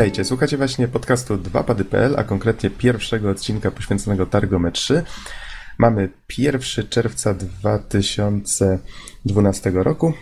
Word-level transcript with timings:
Witajcie, 0.00 0.24
słuchacie 0.24 0.56
właśnie 0.56 0.88
podcastu 0.88 1.36
2pady.pl, 1.36 2.14
a 2.18 2.24
konkretnie 2.24 2.70
pierwszego 2.70 3.30
odcinka 3.30 3.70
poświęconego 3.70 4.26
Targome 4.26 4.72
3. 4.72 5.02
Mamy 5.78 6.08
1 6.38 6.88
czerwca 6.88 7.34
2012 7.34 9.72
roku 9.74 10.12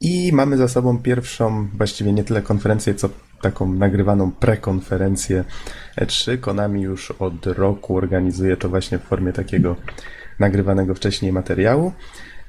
i 0.00 0.32
mamy 0.32 0.56
za 0.56 0.68
sobą 0.68 0.98
pierwszą, 0.98 1.68
właściwie 1.76 2.12
nie 2.12 2.24
tyle 2.24 2.42
konferencję, 2.42 2.94
co 2.94 3.08
taką 3.42 3.72
nagrywaną 3.72 4.32
prekonferencję 4.32 5.44
E3. 6.00 6.38
Konami 6.38 6.82
już 6.82 7.10
od 7.10 7.46
roku 7.46 7.96
organizuje 7.96 8.56
to 8.56 8.68
właśnie 8.68 8.98
w 8.98 9.02
formie 9.02 9.32
takiego 9.32 9.76
nagrywanego 10.38 10.94
wcześniej 10.94 11.32
materiału. 11.32 11.92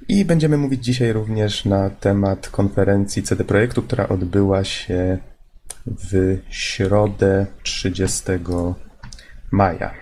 I 0.07 0.25
będziemy 0.25 0.57
mówić 0.57 0.85
dzisiaj 0.85 1.13
również 1.13 1.65
na 1.65 1.89
temat 1.89 2.49
konferencji 2.49 3.23
CD 3.23 3.43
Projektu, 3.43 3.81
która 3.81 4.09
odbyła 4.09 4.63
się 4.63 5.17
w 5.85 6.37
środę 6.49 7.45
30 7.63 8.23
maja. 9.51 9.93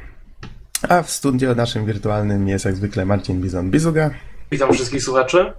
A 0.90 1.02
w 1.02 1.12
studio 1.12 1.56
naszym 1.56 1.86
wirtualnym 1.86 2.48
jest 2.48 2.66
jak 2.66 2.76
zwykle 2.76 3.06
Marcin 3.06 3.42
Bizon-Bizuga 3.42 4.10
Witam 4.52 4.74
wszystkich 4.74 5.04
słuchaczy. 5.04 5.54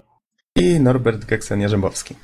i 0.55 0.79
Norbert 0.79 1.25
Geksen-Jarzębowski. 1.25 2.15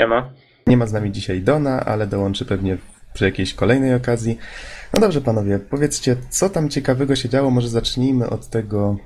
Siema. 0.00 0.30
Nie 0.66 0.76
ma 0.76 0.86
z 0.86 0.92
nami 0.92 1.12
dzisiaj 1.12 1.42
Dona, 1.42 1.84
ale 1.84 2.06
dołączy 2.06 2.44
pewnie 2.44 2.78
przy 3.14 3.24
jakiejś 3.24 3.54
kolejnej 3.54 3.94
okazji. 3.94 4.38
No 4.94 5.00
dobrze, 5.00 5.20
panowie, 5.20 5.58
powiedzcie, 5.58 6.16
co 6.30 6.50
tam 6.50 6.68
ciekawego 6.68 7.16
się 7.16 7.28
działo? 7.28 7.50
Może 7.50 7.68
zacznijmy 7.68 8.30
od 8.30 8.46
tego 8.48 8.96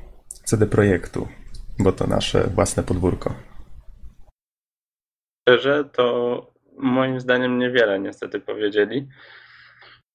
CD 0.45 0.66
Projektu, 0.66 1.28
bo 1.78 1.92
to 1.92 2.06
nasze 2.06 2.47
własne 2.55 2.83
podwórko. 2.83 3.34
Szczerze, 5.48 5.84
to 5.92 6.52
moim 6.83 7.20
zdaniem 7.20 7.58
niewiele 7.58 7.98
niestety 8.00 8.41
powiedzieli, 8.41 9.08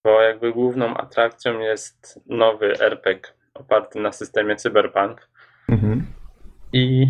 bo 0.05 0.21
jakby 0.21 0.51
główną 0.51 0.97
atrakcją 0.97 1.59
jest 1.59 2.19
nowy 2.25 2.79
RPG 2.79 3.21
oparty 3.53 3.99
na 3.99 4.11
systemie 4.11 4.55
Cyberpunk 4.55 5.29
Mhm. 5.69 6.05
i, 6.73 7.07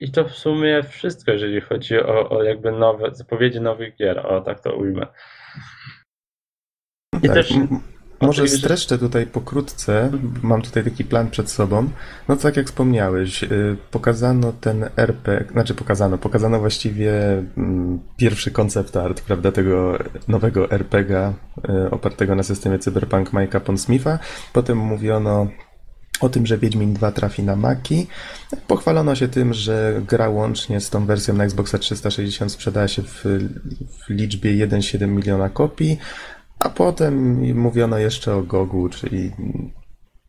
i 0.00 0.12
to 0.12 0.24
w 0.24 0.32
sumie 0.32 0.82
wszystko, 0.82 1.32
jeżeli 1.32 1.60
chodzi 1.60 1.98
o, 1.98 2.30
o 2.30 2.42
jakby 2.42 2.72
nowe, 2.72 3.14
zapowiedzi 3.14 3.60
nowych 3.60 3.96
gier, 3.96 4.26
o 4.26 4.40
tak 4.40 4.60
to 4.60 4.76
ujmę. 4.76 5.06
I 7.22 7.26
Tak, 7.26 7.34
też 7.34 7.52
może 8.20 8.48
streszczę 8.48 8.98
tutaj 8.98 9.26
pokrótce, 9.26 10.10
mam 10.42 10.62
tutaj 10.62 10.84
taki 10.84 11.04
plan 11.04 11.30
przed 11.30 11.50
sobą. 11.50 11.88
No 12.28 12.36
tak 12.36 12.56
jak 12.56 12.66
wspomniałeś, 12.66 13.42
y, 13.42 13.76
pokazano 13.90 14.52
ten 14.60 14.84
RPG, 14.96 15.52
znaczy 15.52 15.74
pokazano, 15.74 16.18
pokazano 16.18 16.60
właściwie 16.60 17.12
mm, 17.56 18.00
pierwszy 18.16 18.50
koncept 18.50 18.96
art, 18.96 19.20
prawda, 19.20 19.52
tego 19.52 19.98
nowego 20.28 20.70
RPG 20.70 21.32
y, 21.86 21.90
opartego 21.90 22.34
na 22.34 22.42
systemie 22.42 22.78
Cyberpunk 22.78 23.32
Mike'a 23.32 23.60
Pondsmitha. 23.60 24.18
Potem 24.52 24.78
mówiono 24.78 25.48
o 26.20 26.28
tym, 26.28 26.46
że 26.46 26.58
Wiedźmin 26.58 26.94
2 26.94 27.12
trafi 27.12 27.42
na 27.42 27.56
Maki. 27.56 28.06
Pochwalono 28.66 29.14
się 29.14 29.28
tym, 29.28 29.54
że 29.54 30.02
gra 30.08 30.28
łącznie 30.28 30.80
z 30.80 30.90
tą 30.90 31.06
wersją 31.06 31.34
na 31.34 31.44
Xboxa 31.44 31.78
360 31.78 32.52
sprzedała 32.52 32.88
się 32.88 33.02
w, 33.02 33.24
w 34.06 34.10
liczbie 34.10 34.66
1,7 34.66 35.08
miliona 35.08 35.48
kopii. 35.48 35.98
A 36.58 36.68
potem 36.68 37.40
mówiono 37.54 37.98
jeszcze 37.98 38.34
o 38.34 38.42
Gogu, 38.42 38.88
czyli 38.88 39.32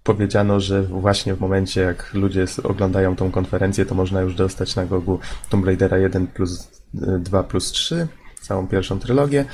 powiedziano, 0.04 0.60
że 0.60 0.84
właśnie 0.84 1.36
w 1.36 1.40
momencie, 1.40 1.82
jak 1.82 2.14
ludzie 2.14 2.46
oglądają 2.64 3.16
tą 3.16 3.32
konferencję, 3.32 3.86
to 3.86 3.96
można 3.96 4.22
już 4.22 4.36
dostać 4.36 4.76
na 4.76 4.86
Gogu 4.86 5.20
Tomb 5.50 5.66
Raidera 5.66 5.98
1 5.98 6.28
plus 6.28 6.82
2 7.20 7.44
plus 7.44 7.72
3, 7.72 8.08
całą 8.42 8.68
pierwszą 8.68 9.00
trylogię 9.00 9.46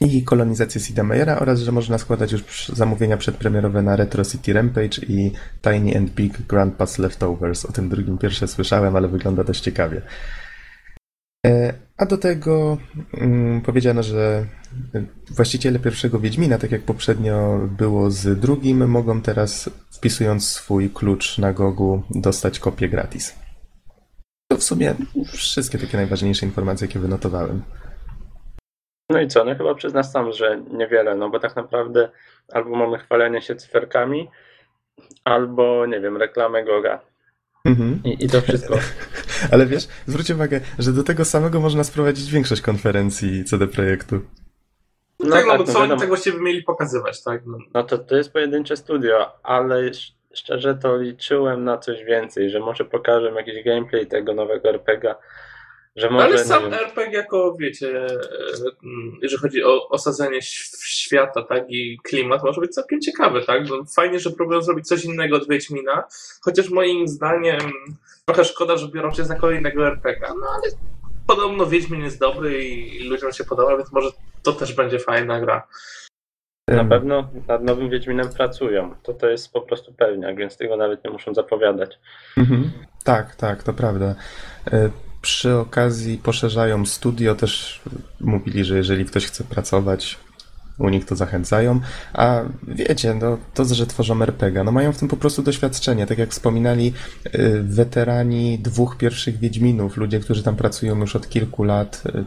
i 0.00 0.24
kolonizację 0.24 0.80
Sida 0.80 1.02
Meyera 1.02 1.38
oraz, 1.38 1.60
że 1.60 1.72
można 1.72 1.98
składać 1.98 2.32
już 2.32 2.68
zamówienia 2.68 3.16
przedpremierowe 3.16 3.82
na 3.82 3.96
Retro 3.96 4.24
City 4.24 4.52
Rampage 4.52 4.98
i 5.08 5.32
Tiny 5.62 5.98
and 5.98 6.10
Big 6.10 6.42
Grand 6.46 6.74
Pass 6.74 6.98
Leftovers. 6.98 7.64
O 7.64 7.72
tym 7.72 7.88
drugim 7.88 8.18
pierwsze 8.18 8.48
słyszałem, 8.48 8.96
ale 8.96 9.08
wygląda 9.08 9.44
dość 9.44 9.60
ciekawie. 9.60 10.02
E, 11.46 11.74
A 11.96 12.06
do 12.06 12.18
tego 12.18 12.78
mm, 13.14 13.60
powiedziano, 13.60 14.02
że 14.02 14.46
właściciele 15.30 15.78
pierwszego 15.78 16.18
Wiedźmina, 16.18 16.58
tak 16.58 16.72
jak 16.72 16.82
poprzednio 16.82 17.58
było 17.78 18.10
z 18.10 18.40
drugim, 18.40 18.90
mogą 18.90 19.22
teraz, 19.22 19.70
wpisując 19.90 20.48
swój 20.48 20.90
klucz 20.90 21.38
na 21.38 21.52
Gogu, 21.52 22.02
dostać 22.10 22.58
kopię 22.58 22.88
gratis. 22.88 23.38
To 24.50 24.56
w 24.56 24.62
sumie 24.62 24.94
wszystkie 25.32 25.78
takie 25.78 25.96
najważniejsze 25.96 26.46
informacje, 26.46 26.86
jakie 26.86 26.98
wynotowałem. 26.98 27.62
No 29.10 29.20
i 29.20 29.28
co, 29.28 29.44
no 29.44 29.54
chyba 29.54 29.74
przyzna 29.74 30.02
sam, 30.02 30.32
że 30.32 30.62
niewiele, 30.70 31.14
no 31.14 31.30
bo 31.30 31.40
tak 31.40 31.56
naprawdę 31.56 32.10
albo 32.52 32.76
mamy 32.76 32.98
chwalenie 32.98 33.42
się 33.42 33.56
cyferkami, 33.56 34.28
albo 35.24 35.86
nie 35.86 36.00
wiem, 36.00 36.16
reklamę 36.16 36.64
Goga. 36.64 37.00
Mhm. 37.64 38.00
I, 38.04 38.24
i 38.24 38.28
to 38.28 38.40
wszystko. 38.40 38.78
Ale 39.52 39.66
wiesz, 39.66 39.88
zwróć 40.06 40.30
uwagę, 40.30 40.60
że 40.78 40.92
do 40.92 41.04
tego 41.04 41.24
samego 41.24 41.60
można 41.60 41.84
sprowadzić 41.84 42.30
większość 42.30 42.62
konferencji 42.62 43.44
CD 43.44 43.66
Projektu. 43.66 44.20
No 45.20 45.36
tak, 45.36 45.46
no 45.46 45.52
bo 45.58 45.64
no 45.64 45.72
co 45.72 45.78
oni 45.78 45.98
tak 45.98 46.08
właściwie 46.08 46.40
mieli 46.40 46.62
pokazywać, 46.62 47.22
tak? 47.22 47.46
No. 47.46 47.58
No 47.74 47.82
to, 47.82 47.98
to 47.98 48.16
jest 48.16 48.32
pojedyncze 48.32 48.76
studio, 48.76 49.32
ale 49.42 49.80
sz- 49.80 50.16
szczerze 50.34 50.74
to 50.74 50.96
liczyłem 50.96 51.64
na 51.64 51.78
coś 51.78 52.04
więcej, 52.04 52.50
że 52.50 52.60
może 52.60 52.84
pokażę 52.84 53.32
jakiś 53.36 53.64
gameplay 53.64 54.06
tego 54.06 54.34
nowego 54.34 54.68
RPGa, 54.68 55.14
że 55.96 56.10
może, 56.10 56.24
Ale 56.24 56.44
sam 56.44 56.62
wiem, 56.62 56.74
RPG 56.74 57.18
jako, 57.18 57.56
wiecie, 57.60 58.06
e, 58.06 58.08
jeżeli 59.22 59.42
chodzi 59.42 59.64
o 59.64 59.88
osadzenie 59.88 60.42
świata, 60.82 61.42
tak, 61.42 61.64
i 61.68 61.98
klimat, 62.04 62.42
może 62.42 62.60
być 62.60 62.74
całkiem 62.74 63.00
ciekawy, 63.00 63.42
tak? 63.42 63.62
Fajnie, 63.96 64.20
że 64.20 64.30
próbują 64.30 64.62
zrobić 64.62 64.86
coś 64.88 65.04
innego 65.04 65.36
od 65.36 65.48
Wiedźmina, 65.48 66.04
chociaż 66.40 66.70
moim 66.70 67.08
zdaniem 67.08 67.60
trochę 68.24 68.44
szkoda, 68.44 68.76
że 68.76 68.88
biorą 68.88 69.12
się 69.14 69.24
za 69.24 69.34
kolejnego 69.34 69.86
RPG, 69.86 70.28
no 70.28 70.46
ale 70.54 70.72
podobno 71.26 71.66
Wiedźmin 71.66 72.04
jest 72.04 72.20
dobry 72.20 72.64
i 72.64 73.08
ludziom 73.08 73.32
się 73.32 73.44
podoba, 73.44 73.76
więc 73.76 73.92
może 73.92 74.08
to 74.42 74.52
też 74.52 74.72
będzie 74.74 74.98
fajna 74.98 75.40
gra. 75.40 75.66
na 76.68 76.84
pewno 76.84 77.28
nad 77.48 77.62
nowym 77.62 77.90
Wiedźminem 77.90 78.28
pracują. 78.28 78.94
To 79.02 79.14
to 79.14 79.28
jest 79.28 79.52
po 79.52 79.60
prostu 79.60 79.92
pewniak, 79.92 80.36
więc 80.36 80.56
tego 80.56 80.76
nawet 80.76 81.04
nie 81.04 81.10
muszą 81.10 81.34
zapowiadać. 81.34 81.98
Mhm. 82.36 82.70
Tak, 83.04 83.36
tak, 83.36 83.62
to 83.62 83.72
prawda. 83.72 84.14
E, 84.72 84.90
Przy 85.22 85.54
okazji 85.54 86.18
poszerzają 86.18 86.86
studio, 86.86 87.34
też 87.34 87.80
mówili, 88.20 88.64
że 88.64 88.76
jeżeli 88.76 89.04
ktoś 89.04 89.26
chce 89.26 89.44
pracować 89.44 90.18
u 90.78 90.88
nich, 90.88 91.04
to 91.04 91.16
zachęcają. 91.16 91.80
A 92.12 92.40
wiecie, 92.68 93.14
no, 93.14 93.38
to, 93.54 93.64
że 93.64 93.86
tworzą 93.86 94.22
RPG, 94.22 94.64
no 94.64 94.72
mają 94.72 94.92
w 94.92 94.98
tym 94.98 95.08
po 95.08 95.16
prostu 95.16 95.42
doświadczenie. 95.42 96.06
Tak 96.06 96.18
jak 96.18 96.30
wspominali 96.30 96.92
e, 97.24 97.48
weterani 97.62 98.58
dwóch 98.58 98.96
pierwszych 98.96 99.38
Wiedźminów, 99.38 99.96
ludzie, 99.96 100.20
którzy 100.20 100.42
tam 100.42 100.56
pracują 100.56 100.96
już 101.00 101.16
od 101.16 101.28
kilku 101.28 101.64
lat, 101.64 102.02
e, 102.06 102.24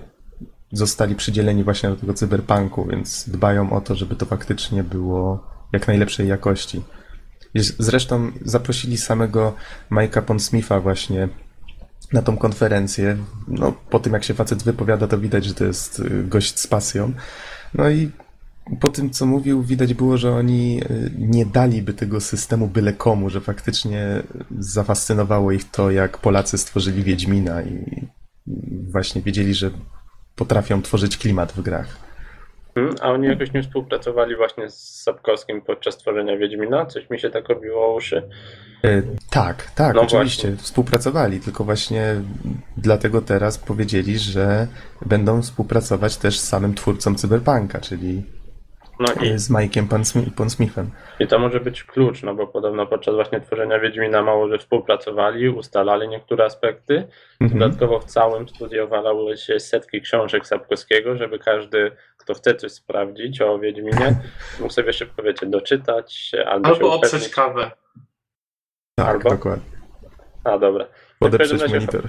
zostali 0.71 1.15
przydzieleni 1.15 1.63
właśnie 1.63 1.89
do 1.89 1.95
tego 1.95 2.13
cyberpunku, 2.13 2.85
więc 2.85 3.29
dbają 3.29 3.73
o 3.73 3.81
to, 3.81 3.95
żeby 3.95 4.15
to 4.15 4.25
faktycznie 4.25 4.83
było 4.83 5.47
jak 5.73 5.87
najlepszej 5.87 6.27
jakości. 6.27 6.81
Zresztą 7.79 8.31
zaprosili 8.41 8.97
samego 8.97 9.53
Mike'a 9.91 10.21
Pondsmitha 10.21 10.79
właśnie 10.79 11.29
na 12.13 12.21
tą 12.21 12.37
konferencję. 12.37 13.17
No, 13.47 13.73
po 13.89 13.99
tym 13.99 14.13
jak 14.13 14.23
się 14.23 14.33
facet 14.33 14.63
wypowiada, 14.63 15.07
to 15.07 15.17
widać, 15.17 15.45
że 15.45 15.53
to 15.53 15.65
jest 15.65 15.99
y, 15.99 16.23
gość 16.23 16.59
z 16.59 16.67
pasją. 16.67 17.13
No 17.73 17.89
i 17.89 18.11
po 18.79 18.89
tym, 18.89 19.09
co 19.09 19.25
mówił, 19.25 19.63
widać 19.63 19.93
było, 19.93 20.17
że 20.17 20.35
oni 20.35 20.81
y, 20.83 21.11
nie 21.17 21.45
daliby 21.45 21.93
tego 21.93 22.21
systemu 22.21 22.67
byle 22.67 22.93
komu, 22.93 23.29
że 23.29 23.41
faktycznie 23.41 24.23
zafascynowało 24.59 25.51
ich 25.51 25.71
to, 25.71 25.91
jak 25.91 26.17
Polacy 26.17 26.57
stworzyli 26.57 27.03
Wiedźmina 27.03 27.61
i 27.61 28.05
właśnie 28.91 29.21
wiedzieli, 29.21 29.53
że 29.53 29.71
potrafią 30.45 30.81
tworzyć 30.81 31.17
klimat 31.17 31.51
w 31.51 31.61
grach. 31.61 31.87
Hmm, 32.75 32.95
A 33.01 33.11
oni 33.11 33.27
jakoś 33.27 33.53
nie 33.53 33.63
współpracowali 33.63 34.35
właśnie 34.35 34.69
z 34.69 35.01
Sapkowskim 35.03 35.61
podczas 35.61 35.97
tworzenia 35.97 36.37
Wiedźmina? 36.37 36.85
Coś 36.85 37.09
mi 37.09 37.19
się 37.19 37.29
tak 37.29 37.49
obiło 37.49 37.85
o 37.85 37.95
uszy. 37.95 38.23
E, 38.83 39.01
Tak, 39.29 39.71
tak, 39.75 39.95
No 39.95 40.01
oczywiście. 40.01 40.47
właśnie. 40.47 40.63
Współpracowali, 40.63 41.39
tylko 41.39 41.63
właśnie 41.63 42.15
dlatego 42.77 43.21
teraz 43.21 43.57
powiedzieli, 43.57 44.19
że 44.19 44.67
będą 45.05 45.41
współpracować 45.41 46.17
też 46.17 46.39
z 46.39 46.47
samym 46.47 46.73
twórcą 46.75 47.15
Cyberpunka, 47.15 47.79
czyli 47.79 48.23
No 49.01 49.23
i, 49.23 49.37
z 49.39 49.51
Mike'iem 49.51 49.87
Ponsmi- 49.87 50.31
Pondsmithem. 50.31 50.91
i 51.19 51.27
to 51.27 51.39
może 51.39 51.59
być 51.59 51.83
klucz, 51.83 52.23
no 52.23 52.35
bo 52.35 52.47
podobno 52.47 52.87
podczas 52.87 53.15
właśnie 53.15 53.41
tworzenia 53.41 53.79
Wiedźmina 53.79 54.21
mało, 54.21 54.47
że 54.49 54.57
współpracowali, 54.57 55.49
ustalali 55.49 56.07
niektóre 56.07 56.45
aspekty. 56.45 57.07
Mhm. 57.41 57.59
Dodatkowo 57.59 57.99
w 57.99 58.05
całym 58.05 58.47
studiu 58.49 58.87
walały 58.87 59.37
się 59.37 59.59
setki 59.59 60.01
książek 60.01 60.47
Sapkowskiego, 60.47 61.17
żeby 61.17 61.39
każdy, 61.39 61.91
kto 62.17 62.33
chce 62.33 62.55
coś 62.55 62.71
sprawdzić 62.71 63.41
o 63.41 63.59
Wiedźminie, 63.59 64.15
mógł 64.59 64.73
sobie 64.73 64.93
szybko, 64.93 65.23
wiecie, 65.23 65.45
doczytać 65.45 66.31
albo, 66.45 66.69
Albo 66.69 66.93
oprzeć 66.93 67.29
kawę. 67.29 67.71
Tak, 68.95 69.07
Albo? 69.07 69.29
dokładnie. 69.29 69.71
A, 70.43 70.57
dobra. 70.57 70.85
Podeprzeć 71.19 71.71
monitor. 71.71 72.03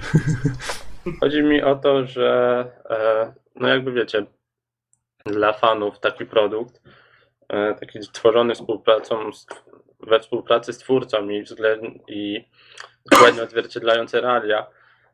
Chodzi 1.19 1.43
mi 1.43 1.61
o 1.61 1.75
to, 1.75 2.05
że 2.05 2.65
e, 2.89 3.33
no 3.55 3.67
jakby 3.67 3.91
wiecie, 3.91 4.25
dla 5.25 5.53
fanów 5.53 5.99
taki 5.99 6.25
produkt, 6.25 6.81
e, 7.49 7.73
taki 7.73 7.99
tworzony 7.99 8.55
współpracą 8.55 9.29
we 9.99 10.19
współpracy 10.19 10.73
z 10.73 10.77
twórcą 10.77 11.29
i, 11.29 11.43
względ, 11.43 11.83
i 12.07 12.45
dokładnie 13.11 13.43
odzwierciedlający 13.43 14.21
realia, 14.21 14.67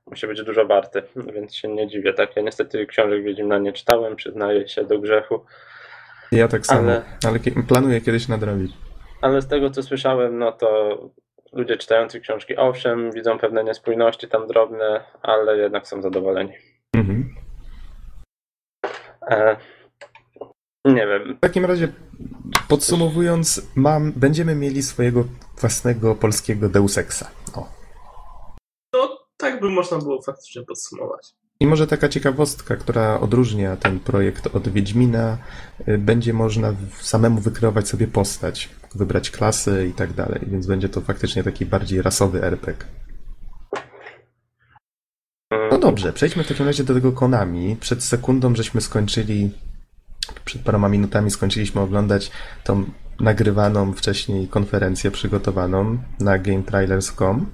musi 0.05 0.27
być 0.27 0.43
dużo 0.43 0.65
warty, 0.65 1.03
więc 1.33 1.55
się 1.55 1.67
nie 1.67 1.87
dziwię. 1.87 2.13
Tak, 2.13 2.35
ja 2.35 2.41
niestety 2.41 2.85
książek 2.85 3.23
Wiedźmina 3.23 3.57
nie 3.57 3.73
czytałem, 3.73 4.15
przyznaję 4.15 4.67
się 4.67 4.83
do 4.83 4.99
grzechu, 4.99 5.45
Ja 6.31 6.47
tak 6.47 6.65
samo, 6.65 6.79
ale, 6.81 7.01
Ale- 7.27 7.39
planuję 7.67 8.01
kiedyś 8.01 8.27
nadrobić. 8.27 8.71
ale 9.21 9.41
z 9.41 9.47
tego 9.47 9.69
co 9.69 9.83
słyszałem, 9.83 10.39
no 10.39 10.51
to 10.51 10.97
ludzie 11.53 11.77
czytający 11.77 12.19
książki, 12.19 12.57
owszem, 12.57 13.11
widzą 13.11 13.39
pewne 13.39 13.63
niespójności 13.63 14.27
tam 14.27 14.47
drobne, 14.47 15.03
ale 15.21 15.57
jednak 15.57 15.87
są 15.87 16.01
zadowoleni. 16.01 16.53
Mhm. 16.95 17.35
E, 19.29 19.57
nie 20.85 21.07
wiem, 21.07 21.35
W 21.37 21.39
takim 21.39 21.65
razie, 21.65 21.93
podsumowując, 22.67 23.61
mam, 23.75 24.11
będziemy 24.11 24.55
mieli 24.55 24.83
swojego 24.83 25.23
własnego 25.57 26.15
polskiego 26.15 26.69
Deus 26.69 26.97
Exa. 26.97 27.31
O. 27.55 27.67
No, 28.93 29.17
tak 29.37 29.61
by 29.61 29.69
można 29.69 29.97
było 29.97 30.21
faktycznie 30.21 30.63
podsumować. 30.63 31.33
I 31.59 31.67
może 31.67 31.87
taka 31.87 32.09
ciekawostka, 32.09 32.75
która 32.75 33.19
odróżnia 33.19 33.77
ten 33.77 33.99
projekt 33.99 34.55
od 34.55 34.69
Wiedźmina, 34.69 35.37
y, 35.87 35.97
będzie 35.97 36.33
można 36.33 36.73
samemu 37.01 37.39
wykreować 37.41 37.87
sobie 37.87 38.07
postać, 38.07 38.69
wybrać 38.95 39.31
klasy 39.31 39.87
i 39.89 39.93
tak 39.93 40.13
dalej, 40.13 40.41
więc 40.47 40.67
będzie 40.67 40.89
to 40.89 41.01
faktycznie 41.01 41.43
taki 41.43 41.65
bardziej 41.65 42.01
rasowy 42.01 42.43
RPG. 42.43 42.85
No 45.71 45.77
dobrze, 45.77 46.13
przejdźmy 46.13 46.43
w 46.43 46.47
takim 46.47 46.65
razie 46.65 46.83
do 46.83 46.93
tego 46.93 47.11
Konami. 47.11 47.77
Przed 47.79 48.03
sekundą 48.03 48.55
żeśmy 48.55 48.81
skończyli, 48.81 49.51
przed 50.49 50.61
paroma 50.61 50.89
minutami 50.89 51.31
skończyliśmy 51.31 51.81
oglądać 51.81 52.31
tą 52.63 52.83
nagrywaną 53.19 53.93
wcześniej 53.93 54.47
konferencję 54.47 55.11
przygotowaną 55.11 55.97
na 56.19 56.39
GameTrailers.com. 56.39 57.45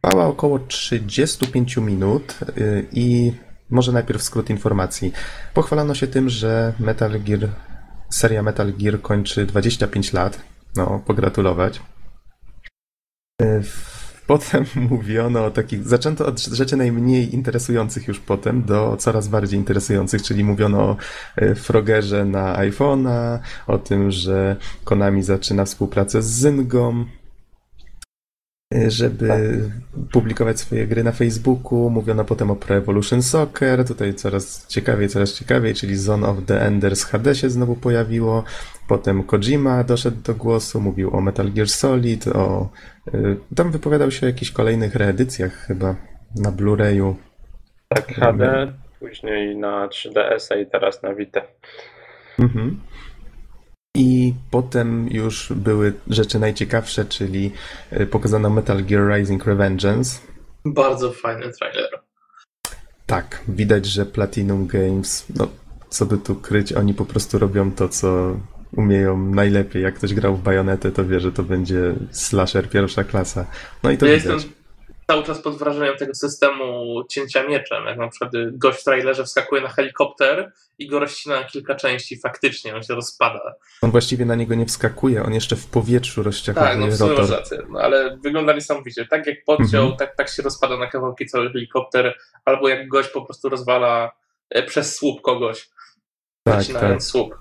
Trwała 0.00 0.26
około 0.26 0.58
35 0.58 1.76
minut 1.76 2.38
y, 2.58 2.86
i 2.92 3.32
może 3.70 3.92
najpierw 3.92 4.22
skrót 4.22 4.50
informacji. 4.50 5.12
Pochwalono 5.54 5.94
się 5.94 6.06
tym, 6.06 6.28
że 6.28 6.72
Metal 6.78 7.20
Gear, 7.20 7.48
seria 8.10 8.42
Metal 8.42 8.72
Gear 8.72 9.00
kończy 9.00 9.46
25 9.46 10.12
lat. 10.12 10.40
No, 10.76 11.02
pogratulować. 11.06 11.80
Y, 13.42 13.62
Potem 14.30 14.64
mówiono 14.90 15.44
o 15.44 15.50
takich, 15.50 15.88
zaczęto 15.88 16.26
od 16.26 16.40
rzeczy 16.40 16.76
najmniej 16.76 17.34
interesujących 17.34 18.08
już 18.08 18.20
potem 18.20 18.62
do 18.62 18.96
coraz 18.98 19.28
bardziej 19.28 19.58
interesujących, 19.58 20.22
czyli 20.22 20.44
mówiono 20.44 20.78
o 20.78 20.96
y, 21.42 21.54
Frogerze 21.54 22.24
na 22.24 22.56
iPhone'a, 22.56 23.38
o 23.66 23.78
tym, 23.78 24.10
że 24.10 24.56
Konami 24.84 25.22
zaczyna 25.22 25.64
współpracę 25.64 26.22
z 26.22 26.26
Zyngą, 26.26 27.04
żeby 28.88 29.60
publikować 30.12 30.60
swoje 30.60 30.86
gry 30.86 31.04
na 31.04 31.12
Facebooku. 31.12 31.90
Mówiono 31.90 32.24
potem 32.24 32.50
o 32.50 32.56
Pro 32.56 32.76
Evolution 32.76 33.22
Soccer, 33.22 33.84
tutaj 33.84 34.14
coraz 34.14 34.66
ciekawiej, 34.66 35.08
coraz 35.08 35.32
ciekawiej, 35.32 35.74
czyli 35.74 35.96
Zone 35.96 36.28
of 36.28 36.36
the 36.46 36.60
Enders 36.60 37.04
HD 37.04 37.34
się 37.34 37.50
znowu 37.50 37.76
pojawiło. 37.76 38.44
Potem 38.88 39.22
Kojima 39.22 39.84
doszedł 39.84 40.22
do 40.22 40.34
głosu, 40.34 40.80
mówił 40.80 41.16
o 41.16 41.20
Metal 41.20 41.52
Gear 41.52 41.68
Solid, 41.68 42.26
o... 42.26 42.68
y, 43.14 43.36
Tam 43.56 43.70
wypowiadał 43.70 44.10
się 44.10 44.26
o 44.26 44.28
jakichś 44.28 44.50
kolejnych 44.50 44.94
reedycjach 44.94 45.52
chyba 45.52 45.96
na 46.36 46.52
Blu-rayu. 46.52 47.14
Tak, 47.88 48.06
HD, 48.06 48.72
później 49.00 49.56
na 49.56 49.88
3DS-a 49.88 50.56
i 50.56 50.66
teraz 50.66 51.02
na 51.02 51.14
Vita. 51.14 51.40
Mhm. 52.38 52.80
I 53.94 54.34
potem 54.50 55.08
już 55.10 55.52
były 55.56 55.92
rzeczy 56.06 56.38
najciekawsze, 56.38 57.04
czyli 57.04 57.52
y, 57.92 58.06
pokazano 58.06 58.50
Metal 58.50 58.84
Gear 58.84 59.18
Rising 59.18 59.46
Revengeance. 59.46 60.18
Bardzo 60.64 61.12
fajny 61.12 61.52
trailer. 61.52 62.00
Tak, 63.06 63.42
widać, 63.48 63.86
że 63.86 64.06
Platinum 64.06 64.66
Games, 64.66 65.26
no 65.36 65.48
co 65.88 66.06
by 66.06 66.18
tu 66.18 66.34
kryć, 66.34 66.72
oni 66.72 66.94
po 66.94 67.04
prostu 67.04 67.38
robią 67.38 67.72
to, 67.72 67.88
co 67.88 68.36
umieją 68.76 69.18
najlepiej. 69.30 69.82
Jak 69.82 69.94
ktoś 69.94 70.14
grał 70.14 70.36
w 70.36 70.42
Bajonetę, 70.42 70.92
to 70.92 71.04
wie, 71.04 71.20
że 71.20 71.32
to 71.32 71.42
będzie 71.42 71.94
slasher 72.10 72.70
pierwsza 72.70 73.04
klasa. 73.04 73.46
No 73.82 73.90
i 73.90 73.98
to 73.98 74.06
ja 74.06 74.18
widać. 74.18 74.34
jestem 74.34 74.59
cały 75.10 75.22
czas 75.24 75.42
pod 75.42 75.58
wrażeniem 75.58 75.96
tego 75.96 76.14
systemu 76.14 77.02
cięcia 77.08 77.42
mieczem. 77.48 77.84
Jak 77.86 77.98
na 77.98 78.08
przykład 78.08 78.32
gość 78.52 78.80
w 78.80 78.84
trailerze 78.84 79.24
wskakuje 79.24 79.62
na 79.62 79.68
helikopter 79.68 80.52
i 80.78 80.88
go 80.88 80.98
rozcina 80.98 81.40
na 81.40 81.44
kilka 81.44 81.74
części. 81.74 82.18
Faktycznie 82.20 82.76
on 82.76 82.82
się 82.82 82.94
rozpada. 82.94 83.54
On 83.82 83.90
właściwie 83.90 84.24
na 84.24 84.34
niego 84.34 84.54
nie 84.54 84.66
wskakuje, 84.66 85.22
on 85.22 85.34
jeszcze 85.34 85.56
w 85.56 85.66
powietrzu 85.66 86.22
rozciąga 86.22 86.60
Tak, 86.60 86.78
no 86.78 86.86
w 86.86 86.96
sumie 86.96 87.16
rację. 87.16 87.58
No, 87.70 87.80
ale 87.80 88.18
wygląda 88.22 88.52
niesamowicie. 88.52 89.06
Tak 89.06 89.26
jak 89.26 89.44
podciął, 89.44 89.82
Mhm. 89.82 89.96
tak, 89.96 90.16
tak 90.16 90.28
się 90.28 90.42
rozpada 90.42 90.76
na 90.76 90.86
kawałki 90.86 91.26
cały 91.26 91.52
helikopter, 91.52 92.14
albo 92.44 92.68
jak 92.68 92.88
gość 92.88 93.08
po 93.08 93.22
prostu 93.22 93.48
rozwala 93.48 94.12
e, 94.50 94.62
przez 94.62 94.96
słup 94.96 95.22
kogoś, 95.22 95.68
Tak, 96.42 96.66
tak. 96.66 97.02
słup. 97.02 97.34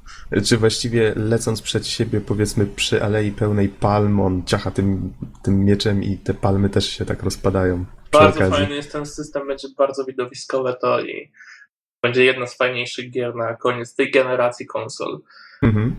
Czy 0.46 0.58
właściwie 0.58 1.14
lecąc 1.16 1.62
przed 1.62 1.88
siebie, 1.88 2.22
powiedzmy 2.22 2.66
przy 2.66 3.04
alei 3.04 3.32
pełnej 3.32 3.70
palm, 3.70 4.20
on 4.20 4.44
ciacha 4.46 4.72
tym, 4.72 5.14
tym 5.44 5.66
mieczem 5.66 6.04
i 6.04 6.18
te 6.18 6.34
palmy 6.34 6.70
też 6.70 6.90
się 6.90 7.06
tak 7.06 7.24
rozpadają. 7.24 7.86
Bardzo 8.12 8.40
okazji. 8.40 8.54
fajny 8.54 8.76
jest 8.76 8.92
ten 8.92 9.06
system, 9.06 9.48
będzie 9.48 9.68
bardzo 9.78 10.06
widowiskowe 10.06 10.76
to 10.82 11.02
i 11.02 11.32
będzie 12.02 12.26
jedna 12.26 12.48
z 12.48 12.58
fajniejszych 12.58 13.12
gier 13.12 13.36
na 13.36 13.56
koniec 13.56 13.96
tej 13.96 14.12
generacji 14.12 14.66
konsol. 14.66 15.20
Mhm. 15.62 15.96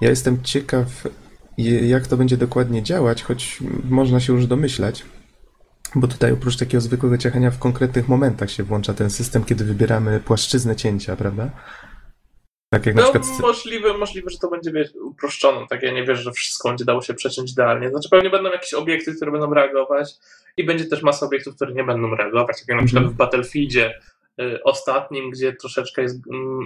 Ja 0.00 0.10
jestem 0.10 0.42
ciekaw, 0.42 0.86
jak 1.82 2.06
to 2.06 2.16
będzie 2.16 2.36
dokładnie 2.36 2.82
działać, 2.82 3.22
choć 3.22 3.58
można 3.90 4.20
się 4.20 4.32
już 4.32 4.46
domyślać. 4.46 5.04
Bo 5.94 6.08
tutaj 6.08 6.32
oprócz 6.32 6.56
takiego 6.56 6.80
zwykłego 6.80 7.18
ciachania 7.18 7.50
w 7.50 7.58
konkretnych 7.58 8.08
momentach 8.08 8.50
się 8.50 8.62
włącza 8.62 8.94
ten 8.94 9.10
system, 9.10 9.44
kiedy 9.44 9.64
wybieramy 9.64 10.20
płaszczyznę 10.20 10.76
cięcia, 10.76 11.16
prawda? 11.16 11.50
Tak 12.72 12.86
jak 12.86 12.94
na 12.94 13.02
No, 13.02 13.08
przykład. 13.12 13.40
możliwe, 13.40 13.98
możliwe, 13.98 14.30
że 14.30 14.38
to 14.38 14.48
będzie 14.50 14.70
wiesz, 14.72 14.88
uproszczone. 15.02 15.66
Tak, 15.70 15.82
ja 15.82 15.92
nie 15.92 16.04
wierzę, 16.04 16.22
że 16.22 16.32
wszystko 16.32 16.68
będzie 16.68 16.84
dało 16.84 17.02
się 17.02 17.14
przeciąć 17.14 17.52
idealnie. 17.52 17.90
Znaczy, 17.90 18.08
pewnie 18.10 18.30
będą 18.30 18.50
jakieś 18.50 18.74
obiekty, 18.74 19.14
które 19.16 19.32
będą 19.32 19.54
reagować, 19.54 20.14
i 20.56 20.64
będzie 20.64 20.84
też 20.84 21.02
masa 21.02 21.26
obiektów, 21.26 21.56
które 21.56 21.72
nie 21.72 21.84
będą 21.84 22.14
reagować. 22.14 22.58
Tak 22.60 22.68
jak 22.68 22.78
na 22.80 22.84
przykład 22.84 23.02
Mhm. 23.04 23.14
w 23.14 23.16
Battlefieldzie 23.18 23.94
y, 24.40 24.62
ostatnim, 24.62 25.30
gdzie 25.30 25.52
troszeczkę 25.52 26.02
jest 26.02 26.20
mm, 26.32 26.60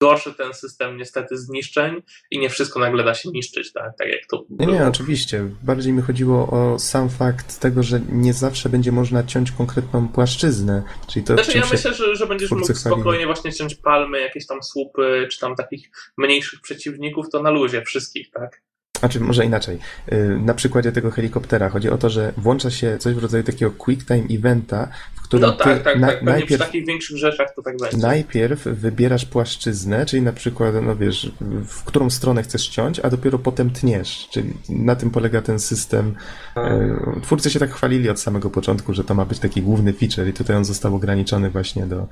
gorszy 0.00 0.34
ten 0.34 0.54
system 0.54 0.96
niestety 0.96 1.38
zniszczeń 1.38 2.02
i 2.30 2.38
nie 2.38 2.50
wszystko 2.50 2.80
nagle 2.80 3.04
da 3.04 3.14
się 3.14 3.30
niszczyć, 3.30 3.72
tak, 3.72 3.92
tak 3.98 4.08
jak 4.08 4.20
to 4.30 4.44
Nie, 4.50 4.66
było. 4.66 4.78
nie, 4.78 4.86
oczywiście. 4.86 5.44
Bardziej 5.62 5.92
mi 5.92 6.02
chodziło 6.02 6.50
o 6.50 6.78
sam 6.78 7.10
fakt 7.10 7.60
tego, 7.60 7.82
że 7.82 8.00
nie 8.12 8.32
zawsze 8.32 8.68
będzie 8.68 8.92
można 8.92 9.22
ciąć 9.22 9.52
konkretną 9.52 10.08
płaszczyznę. 10.08 10.82
Czyli 11.08 11.24
to, 11.24 11.34
Znaczy 11.34 11.58
ja 11.58 11.64
myślę, 11.72 11.94
że, 11.94 12.16
że 12.16 12.26
będziesz 12.26 12.50
mógł 12.50 12.74
spokojnie 12.74 13.26
właśnie 13.26 13.52
ciąć 13.52 13.74
palmy, 13.74 14.20
jakieś 14.20 14.46
tam 14.46 14.62
słupy, 14.62 15.28
czy 15.30 15.40
tam 15.40 15.56
takich 15.56 15.90
mniejszych 16.16 16.60
przeciwników, 16.60 17.26
to 17.32 17.42
na 17.42 17.50
luzie 17.50 17.82
wszystkich, 17.82 18.30
tak? 18.30 18.62
Znaczy, 19.00 19.20
może 19.20 19.44
inaczej. 19.44 19.78
Yy, 20.10 20.38
Na 20.44 20.54
przykładzie 20.54 20.92
tego 20.92 21.10
helikoptera 21.10 21.68
chodzi 21.68 21.90
o 21.90 21.98
to, 21.98 22.10
że 22.10 22.32
włącza 22.36 22.70
się 22.70 22.98
coś 22.98 23.14
w 23.14 23.18
rodzaju 23.18 23.44
takiego 23.44 23.70
quick 23.70 24.06
time 24.06 24.22
eventa, 24.30 24.88
w 25.14 25.22
którym 25.22 25.46
No 25.46 25.52
tak, 25.52 25.78
ty 25.78 25.84
tak, 25.84 25.98
na- 26.00 26.06
tak. 26.06 26.22
Najpierw, 26.22 26.62
takich 26.62 26.86
większych 26.86 27.16
rzeczach 27.16 27.54
to 27.56 27.62
tak 27.62 27.76
będzie. 27.78 27.96
najpierw 27.96 28.64
wybierasz 28.64 29.24
płaszczyznę, 29.24 30.06
czyli 30.06 30.22
na 30.22 30.32
przykład, 30.32 30.74
no 30.82 30.96
wiesz, 30.96 31.32
w 31.66 31.84
którą 31.84 32.10
stronę 32.10 32.42
chcesz 32.42 32.68
ciąć, 32.68 33.00
a 33.00 33.10
dopiero 33.10 33.38
potem 33.38 33.70
tniesz. 33.70 34.28
Czyli 34.32 34.54
na 34.68 34.96
tym 34.96 35.10
polega 35.10 35.42
ten 35.42 35.58
system. 35.60 36.14
Yy, 36.56 37.20
Twórcy 37.22 37.50
się 37.50 37.58
tak 37.58 37.70
chwalili 37.70 38.10
od 38.10 38.20
samego 38.20 38.50
początku, 38.50 38.94
że 38.94 39.04
to 39.04 39.14
ma 39.14 39.24
być 39.24 39.38
taki 39.38 39.62
główny 39.62 39.92
feature 39.92 40.28
i 40.28 40.32
tutaj 40.32 40.56
on 40.56 40.64
został 40.64 40.94
ograniczony 40.94 41.50
właśnie 41.50 41.86
do, 41.86 42.06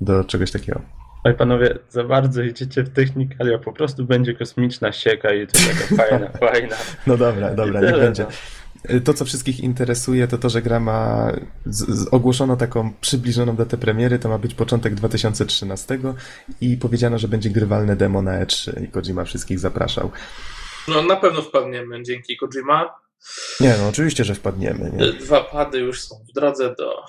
do 0.00 0.24
czegoś 0.24 0.50
takiego. 0.50 0.80
Oj 1.24 1.34
panowie, 1.34 1.78
za 1.88 2.04
bardzo 2.04 2.42
idziecie 2.42 2.82
w 2.82 2.92
technikalia, 2.92 3.58
po 3.58 3.72
prostu 3.72 4.04
będzie 4.04 4.34
kosmiczna 4.34 4.92
sieka 4.92 5.34
i 5.34 5.46
to 5.46 5.52
taka 5.52 5.96
fajna, 6.08 6.28
fajna. 6.28 6.76
No 7.06 7.16
dobra, 7.16 7.54
dobra, 7.54 7.80
I 7.80 7.84
tyle, 7.84 7.98
będzie. 7.98 8.22
no. 8.22 9.00
To, 9.04 9.14
co 9.14 9.24
wszystkich 9.24 9.60
interesuje, 9.60 10.28
to 10.28 10.38
to, 10.38 10.50
że 10.50 10.62
gra 10.62 10.80
ma. 10.80 11.32
Z, 11.66 11.90
z, 11.90 12.08
ogłoszono 12.14 12.56
taką 12.56 12.92
przybliżoną 13.00 13.56
datę 13.56 13.76
premiery, 13.76 14.18
to 14.18 14.28
ma 14.28 14.38
być 14.38 14.54
początek 14.54 14.94
2013 14.94 15.98
i 16.60 16.76
powiedziano, 16.76 17.18
że 17.18 17.28
będzie 17.28 17.50
grywalne 17.50 17.96
demo 17.96 18.22
na 18.22 18.44
E3 18.44 18.82
i 18.84 18.88
Kojima 18.88 19.24
wszystkich 19.24 19.58
zapraszał. 19.58 20.10
No 20.88 21.02
na 21.02 21.16
pewno 21.16 21.42
wpadniemy 21.42 22.02
dzięki 22.02 22.36
Kojima. 22.36 23.02
Nie, 23.60 23.74
no 23.78 23.88
oczywiście, 23.88 24.24
że 24.24 24.34
wpadniemy. 24.34 24.90
Nie? 24.90 25.12
Dwa 25.12 25.40
pady 25.44 25.78
już 25.78 26.00
są 26.00 26.24
w 26.30 26.32
drodze 26.32 26.74
do. 26.78 27.04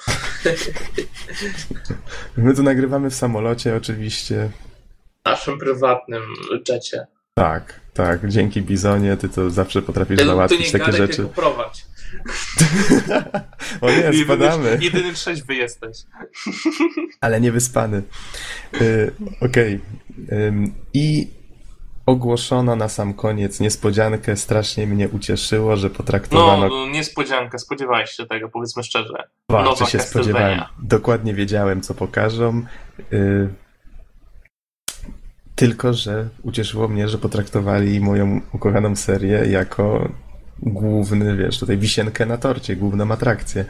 My 2.37 2.55
tu 2.55 2.63
nagrywamy 2.63 3.09
w 3.09 3.15
samolocie, 3.15 3.75
oczywiście. 3.75 4.49
naszym 5.25 5.59
prywatnym 5.59 6.21
jecie. 6.69 7.07
Tak, 7.33 7.79
tak, 7.93 8.29
dzięki 8.29 8.61
Bizonie, 8.61 9.17
ty 9.17 9.29
to 9.29 9.49
zawsze 9.49 9.81
potrafisz 9.81 10.17
Ty, 10.17 10.23
ty 10.23 10.29
załatwić 10.29 10.59
nie 10.73 10.79
takie 10.79 10.91
gadaj, 10.91 10.97
rzeczy. 11.07 11.15
tylko 11.15 11.33
prowadź. 11.33 11.85
o 13.81 13.89
nie, 13.91 14.23
spadamy. 14.23 14.63
Jedyny, 14.69 14.83
jedyny 14.85 15.13
trzeźwy 15.13 15.55
jesteś. 15.55 15.97
Ale 17.21 17.41
nie 17.41 17.51
wyspany. 17.51 18.03
Y, 18.81 19.11
Okej. 19.41 19.79
Ym, 20.31 20.73
I 20.93 21.27
ogłoszono 22.05 22.75
na 22.75 22.89
sam 22.89 23.13
koniec 23.13 23.59
niespodziankę. 23.59 24.35
Strasznie 24.37 24.87
mnie 24.87 25.09
ucieszyło, 25.09 25.75
że 25.75 25.89
potraktowano 25.89 26.67
No, 26.69 26.87
niespodzianka, 26.87 27.57
spodziewałeś 27.57 28.09
się 28.09 28.25
tego, 28.25 28.49
powiedzmy 28.49 28.83
szczerze. 28.83 29.27
Czy 29.77 29.85
się 29.85 29.99
spodziewałem. 29.99 30.61
Dokładnie 30.79 31.33
wiedziałem, 31.33 31.81
co 31.81 31.93
pokażą. 31.93 32.61
Y, 33.13 33.49
Tylko, 35.55 35.93
że 35.93 36.29
ucieszyło 36.43 36.87
mnie, 36.87 37.07
że 37.07 37.17
potraktowali 37.17 37.99
moją 37.99 38.41
ukochaną 38.53 38.95
serię 38.95 39.45
jako 39.45 40.09
główny, 40.59 41.37
wiesz, 41.37 41.59
tutaj 41.59 41.77
wisienkę 41.77 42.25
na 42.25 42.37
torcie, 42.37 42.75
główną 42.75 43.11
atrakcję. 43.11 43.65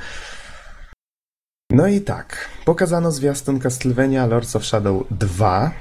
No 1.72 1.88
i 1.88 2.02
tak, 2.02 2.50
pokazano 2.66 3.12
zwiastun 3.12 3.60
Castlevania 3.60 4.26
Lords 4.26 4.56
of 4.56 4.66
Shadow 4.66 5.04
2. 5.12 5.72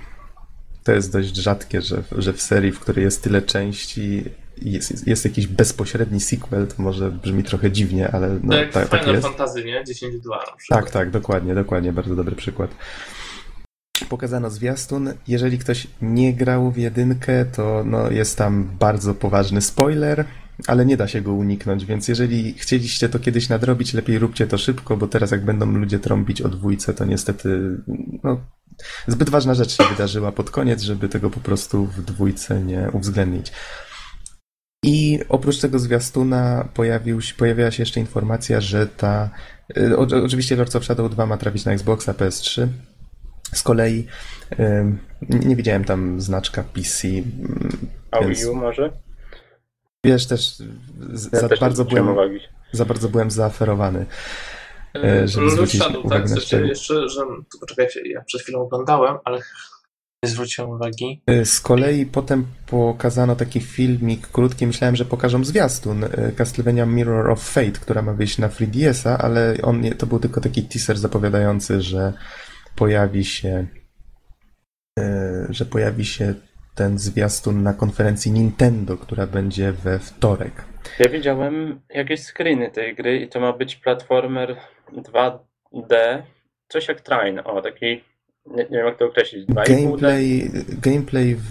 To 0.85 0.93
jest 0.93 1.13
dość 1.13 1.37
rzadkie, 1.37 1.83
że, 1.83 2.03
że 2.19 2.33
w 2.33 2.43
serii, 2.43 2.73
w 2.73 2.81
której 2.81 3.05
jest 3.05 3.23
tyle 3.23 3.43
części, 3.43 4.25
jest, 4.63 5.07
jest 5.07 5.25
jakiś 5.25 5.47
bezpośredni 5.47 6.21
sequel, 6.21 6.67
to 6.67 6.83
może 6.83 7.11
brzmi 7.11 7.45
trochę 7.45 7.71
dziwnie, 7.71 8.11
ale 8.11 8.39
no, 8.43 8.53
tak 8.53 8.61
jak 8.61 8.73
tak, 8.73 8.89
tak 8.89 9.07
jest. 9.07 9.23
Fantasy, 9.23 9.65
nie? 9.65 9.85
10-2 9.85 10.29
na 10.29 10.57
przykład. 10.57 10.81
Tak, 10.85 10.91
tak, 10.91 11.11
dokładnie, 11.11 11.55
dokładnie, 11.55 11.93
bardzo 11.93 12.17
dobry 12.17 12.37
przykład. 12.37 12.71
Pokazano 14.09 14.51
zwiastun. 14.51 15.13
Jeżeli 15.29 15.59
ktoś 15.59 15.87
nie 16.03 16.35
grał 16.35 16.71
w 16.71 16.77
jedynkę, 16.77 17.45
to 17.45 17.83
no, 17.87 18.11
jest 18.11 18.39
tam 18.39 18.71
bardzo 18.79 19.15
poważny 19.15 19.61
spoiler, 19.61 20.25
ale 20.67 20.87
nie 20.87 20.97
da 20.97 21.09
się 21.09 21.21
go 21.21 21.33
uniknąć, 21.33 21.85
więc 21.85 22.09
jeżeli 22.09 22.55
chcieliście 22.55 23.09
to 23.09 23.19
kiedyś 23.19 23.49
nadrobić, 23.49 23.95
lepiej 23.95 24.19
róbcie 24.19 24.47
to 24.47 24.59
szybko, 24.59 24.97
bo 24.97 25.09
teraz 25.09 25.31
jak 25.31 25.45
będą 25.45 25.67
ludzie 25.73 25.99
trąbić 25.99 26.43
o 26.43 26.49
dwójce, 26.49 26.95
to 26.95 27.05
niestety 27.05 27.77
no, 28.25 28.41
zbyt 29.07 29.31
ważna 29.31 29.55
rzecz 29.55 29.77
się 29.77 29.85
wydarzyła 29.85 30.33
pod 30.33 30.51
koniec, 30.51 30.83
żeby 30.83 31.09
tego 31.09 31.31
po 31.31 31.41
prostu 31.41 31.87
w 31.87 32.03
dwójce 32.03 32.63
nie 32.63 32.89
uwzględnić. 32.93 33.53
I 34.85 35.21
oprócz 35.29 35.59
tego 35.59 35.79
zwiastuna 35.79 36.69
pojawił, 36.75 37.21
się- 37.21 37.35
pojawiła 37.35 37.71
się 37.71 37.83
jeszcze 37.83 38.01
informacja, 38.01 38.61
że 38.61 38.87
ta. 38.87 39.31
y, 39.77 39.97
o, 39.99 40.07
oczywiście 40.25 40.57
Lords 40.57 40.77
of 40.77 40.85
Shadow 40.85 41.11
2 41.11 41.27
ma 41.27 41.37
trafić 41.37 41.65
na 41.65 41.73
Xboxa, 41.73 42.13
PS3. 42.13 42.67
Z 43.55 43.63
kolei 43.63 44.07
nie 45.29 45.57
widziałem 45.57 45.85
tam 45.85 46.21
znaczka 46.21 46.63
PC. 46.63 47.09
A 48.11 48.25
Wii 48.25 48.47
U 48.47 48.55
może? 48.55 48.93
Wiesz, 50.05 50.27
też 50.27 50.63
Ja 51.33 51.41
za, 51.41 51.49
też 51.49 51.61
bardzo 51.61 51.85
byłem, 51.85 52.09
uwagi. 52.09 52.39
za 52.73 52.85
bardzo 52.85 53.09
byłem 53.09 53.31
zaaferowany. 53.31 54.07
E, 54.97 55.29
żeby 55.29 55.47
Lord 55.47 55.71
Shadow, 55.71 56.05
uwagę 56.05 56.35
tak? 56.35 56.43
szczegół. 56.43 56.69
jeszcze, 56.69 57.09
że... 57.09 57.21
Tu 57.53 57.59
poczekajcie, 57.61 58.09
ja 58.09 58.23
przed 58.23 58.43
chwilą 58.43 58.61
oglądałem, 58.61 59.17
ale 59.25 59.39
nie 60.25 60.31
zwróciłem 60.31 60.71
uwagi. 60.71 61.23
Y, 61.31 61.45
Z 61.47 61.61
kolei 61.61 62.07
potem 62.07 62.47
pokazano 62.67 63.37
taki 63.37 63.61
filmik 63.61 64.27
krótki, 64.27 64.67
myślałem, 64.67 64.97
że 64.97 65.05
pokażą 65.05 65.45
zwiastun 65.45 66.05
Castlevania 66.37 66.87
Mirror 66.87 67.31
of 67.31 67.43
Fate, 67.43 67.71
która 67.71 68.03
ma 68.03 68.13
wyjść 68.15 68.39
na 68.39 68.49
3DS-a, 68.49 69.19
ale 69.19 69.57
on 69.63 69.81
nie, 69.81 69.95
to 69.95 70.07
był 70.07 70.19
tylko 70.19 70.41
taki 70.41 70.63
teaser 70.63 70.99
zapowiadający, 70.99 71.83
że 71.83 72.13
pojawi 72.77 73.25
się 73.25 73.67
że 75.49 75.65
pojawi 75.67 76.05
się 76.05 76.35
ten 76.75 76.99
zwiastun 76.99 77.63
na 77.63 77.73
konferencji 77.73 78.33
Nintendo, 78.33 78.97
która 78.97 79.27
będzie 79.27 79.73
we 79.73 79.99
wtorek. 79.99 80.65
Ja 80.99 81.09
widziałem 81.09 81.81
jakieś 81.95 82.21
screeny 82.21 82.71
tej 82.71 82.95
gry 82.97 83.17
i 83.19 83.29
to 83.29 83.41
ma 83.41 83.53
być 83.53 83.77
platformer 83.77 84.57
2D, 84.93 86.23
coś 86.69 86.89
jak 86.89 87.01
Train, 87.01 87.41
o 87.45 87.63
taki, 87.63 87.87
nie, 88.47 88.63
nie 88.63 88.69
wiem 88.79 88.87
jak 88.87 88.99
to 88.99 89.05
określić, 89.07 89.47
2,5D. 89.49 89.65
Gameplay, 89.85 90.51
gameplay 90.83 91.35
w, 91.35 91.51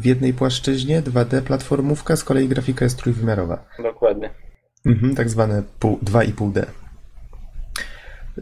w 0.00 0.06
jednej 0.06 0.32
płaszczyźnie, 0.32 1.02
2D 1.02 1.42
platformówka, 1.42 2.16
z 2.16 2.24
kolei 2.24 2.48
grafika 2.48 2.84
jest 2.84 2.98
trójwymiarowa. 2.98 3.64
Dokładnie. 3.82 4.30
Mhm, 4.86 5.14
tak 5.14 5.28
zwane 5.28 5.62
pół- 5.80 5.98
2,5D. 6.04 6.64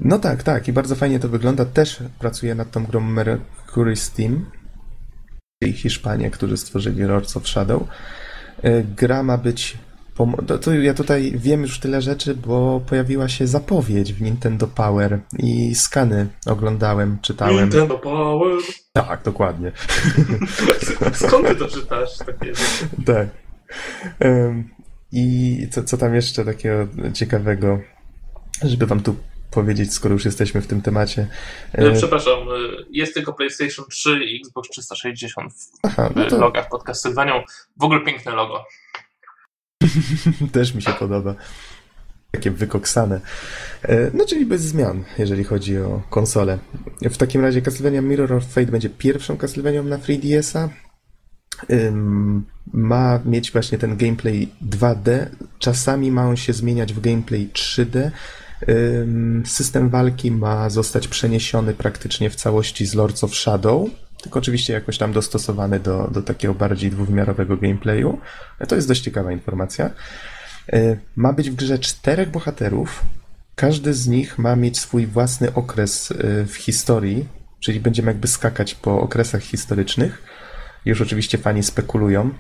No 0.01 0.19
tak, 0.19 0.43
tak, 0.43 0.69
i 0.69 0.73
bardzo 0.73 0.95
fajnie 0.95 1.19
to 1.19 1.29
wygląda. 1.29 1.65
Też 1.65 2.03
pracuję 2.19 2.55
nad 2.55 2.71
tą 2.71 2.85
grą 2.87 3.01
Mercury 3.01 3.97
Steam, 3.97 4.47
czyli 5.63 5.73
Hiszpanie, 5.73 6.31
którzy 6.31 6.57
stworzyli 6.57 7.03
Lords 7.03 7.37
of 7.37 7.49
Shadow. 7.49 7.83
E, 8.63 8.83
Gra 8.83 9.23
ma 9.23 9.39
być. 9.39 9.79
To, 10.63 10.73
ja 10.73 10.95
tutaj 10.95 11.33
wiem 11.37 11.63
już 11.63 11.81
tyle 11.81 12.03
rzeczy, 12.03 12.35
bo 12.35 12.81
pojawiła 12.87 13.29
się 13.29 13.47
zapowiedź 13.47 14.13
w 14.13 14.23
Nintendo 14.23 14.67
Power 14.67 15.21
i 15.39 15.75
skany 15.75 16.27
oglądałem, 16.47 17.19
czytałem. 17.23 17.57
Nintendo 17.57 17.99
Power. 17.99 18.59
Tak, 18.93 19.23
dokładnie. 19.23 19.73
Skąd 21.13 21.49
ty 21.49 21.57
to 21.57 21.69
czytasz? 21.69 22.19
Takie 22.19 22.55
rzeczy? 22.55 22.89
Tak. 23.07 23.29
I 25.13 25.59
co, 25.71 25.85
co 25.85 25.97
tam 25.97 26.15
jeszcze 26.15 26.45
takiego 26.45 26.87
ciekawego, 27.13 27.81
żeby 28.63 28.87
wam 28.87 29.01
tu 29.01 29.17
powiedzieć, 29.55 29.93
skoro 29.93 30.13
już 30.13 30.25
jesteśmy 30.25 30.61
w 30.61 30.67
tym 30.67 30.83
temacie. 30.83 31.27
E, 31.75 31.79
E, 31.79 31.93
Przepraszam, 31.93 32.39
e, 32.39 32.53
jest 32.91 33.15
tylko 33.15 33.33
PlayStation 33.33 33.85
3 33.91 34.25
i 34.25 34.41
Xbox 34.41 34.69
360 34.71 35.53
w 35.53 35.71
Aha, 35.83 36.11
no 36.17 36.25
to 36.25 36.39
logach 36.39 36.69
pod 36.69 36.83
Castlevanią. 36.83 37.43
W 37.77 37.85
ogóle 37.85 38.01
piękne 38.01 38.33
logo. 38.33 38.65
też 40.53 40.75
mi 40.75 40.83
się 40.83 40.93
podoba. 40.93 41.35
Takie 42.31 42.51
wykoksane. 42.51 43.21
No, 44.15 44.27
czyli 44.27 44.47
bez 44.47 44.63
zmian, 44.63 45.05
jeżeli 45.19 45.45
chodzi 45.45 45.79
o 45.79 46.03
konsolę. 46.11 46.59
W 47.03 47.17
takim 47.17 47.43
razie 47.43 47.63
Castlevania 47.63 48.03
Mirror 48.03 48.33
of 48.33 48.45
Fate 48.45 48.67
będzie 48.67 48.91
pierwszą 48.91 49.37
Castlevanią 49.37 49.85
na 49.85 49.99
3DS-a. 49.99 50.69
Ym, 51.71 52.45
Ma 52.73 53.21
mieć 53.25 53.53
właśnie 53.53 53.79
ten 53.79 53.97
gameplay 53.97 54.49
2D. 54.69 55.27
Czasami 55.59 56.11
ma 56.11 56.29
on 56.29 56.37
się 56.37 56.53
zmieniać 56.53 56.93
w 56.93 57.01
gameplay 57.01 57.49
3D. 57.53 58.11
System 59.45 59.91
walki 59.91 60.31
ma 60.31 60.71
zostać 60.71 61.09
przeniesiony 61.09 61.75
praktycznie 61.75 62.31
w 62.31 62.35
całości 62.35 62.87
z 62.87 62.95
Lords 62.95 63.25
of 63.25 63.35
Shadow. 63.35 63.89
Tylko 64.23 64.39
oczywiście 64.39 64.73
jakoś 64.73 64.99
tam 64.99 65.13
dostosowany 65.13 65.81
do, 65.81 66.09
do 66.13 66.23
takiego 66.23 66.55
bardziej 66.55 66.91
dwuwymiarowego 66.91 67.57
gameplayu. 67.57 68.19
To 68.69 68.75
jest 68.75 68.89
dość 68.89 69.01
ciekawa 69.01 69.33
informacja. 69.33 69.91
Y, 70.75 70.99
Ma 71.17 71.33
być 71.33 71.51
w 71.51 71.55
grze 71.55 71.79
czterech 71.79 72.31
bohaterów. 72.31 73.03
Każdy 73.55 73.95
z 73.95 74.07
nich 74.07 74.39
ma 74.39 74.57
mieć 74.57 74.79
swój 74.79 75.07
własny 75.07 75.55
okres 75.55 76.11
y, 76.11 76.47
w 76.47 76.55
historii, 76.57 77.29
czyli 77.61 77.81
będziemy 77.81 78.11
jakby 78.11 78.29
skakać 78.29 78.75
po 78.75 79.01
okresach 79.01 79.43
historycznych. 79.43 80.23
Już 80.85 81.01
oczywiście 81.01 81.39
fani 81.39 81.63
spekulują. 81.63 82.31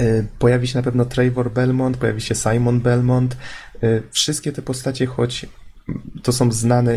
Y, 0.00 0.26
Pojawi 0.38 0.68
się 0.68 0.78
na 0.78 0.82
pewno 0.82 1.04
Trevor 1.04 1.50
Belmont, 1.50 1.96
pojawi 1.96 2.20
się 2.20 2.34
Simon 2.34 2.80
Belmont. 2.80 3.36
Y, 3.82 4.02
Wszystkie 4.10 4.52
te 4.52 4.62
postacie, 4.62 5.06
choć 5.06 5.46
to 6.22 6.32
są 6.32 6.52
znane 6.52 6.94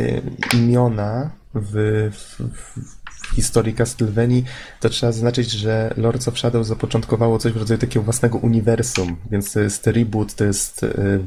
imiona 0.53 1.31
w, 1.53 2.09
w, 2.13 2.41
w 2.53 3.35
historii 3.35 3.73
Castlevanii, 3.73 4.43
to 4.79 4.89
trzeba 4.89 5.11
zaznaczyć, 5.11 5.51
że 5.51 5.93
Lords 5.97 6.27
of 6.27 6.39
Shadow 6.39 6.67
zapoczątkowało 6.67 7.39
coś 7.39 7.53
w 7.53 7.57
rodzaju 7.57 7.79
takiego 7.79 8.03
własnego 8.03 8.37
uniwersum, 8.37 9.17
więc 9.31 9.53
to 9.53 9.59
jest 9.59 9.87
reboot, 9.87 10.35
to 10.35 10.43
jest 10.43 10.83
y, 10.83 11.19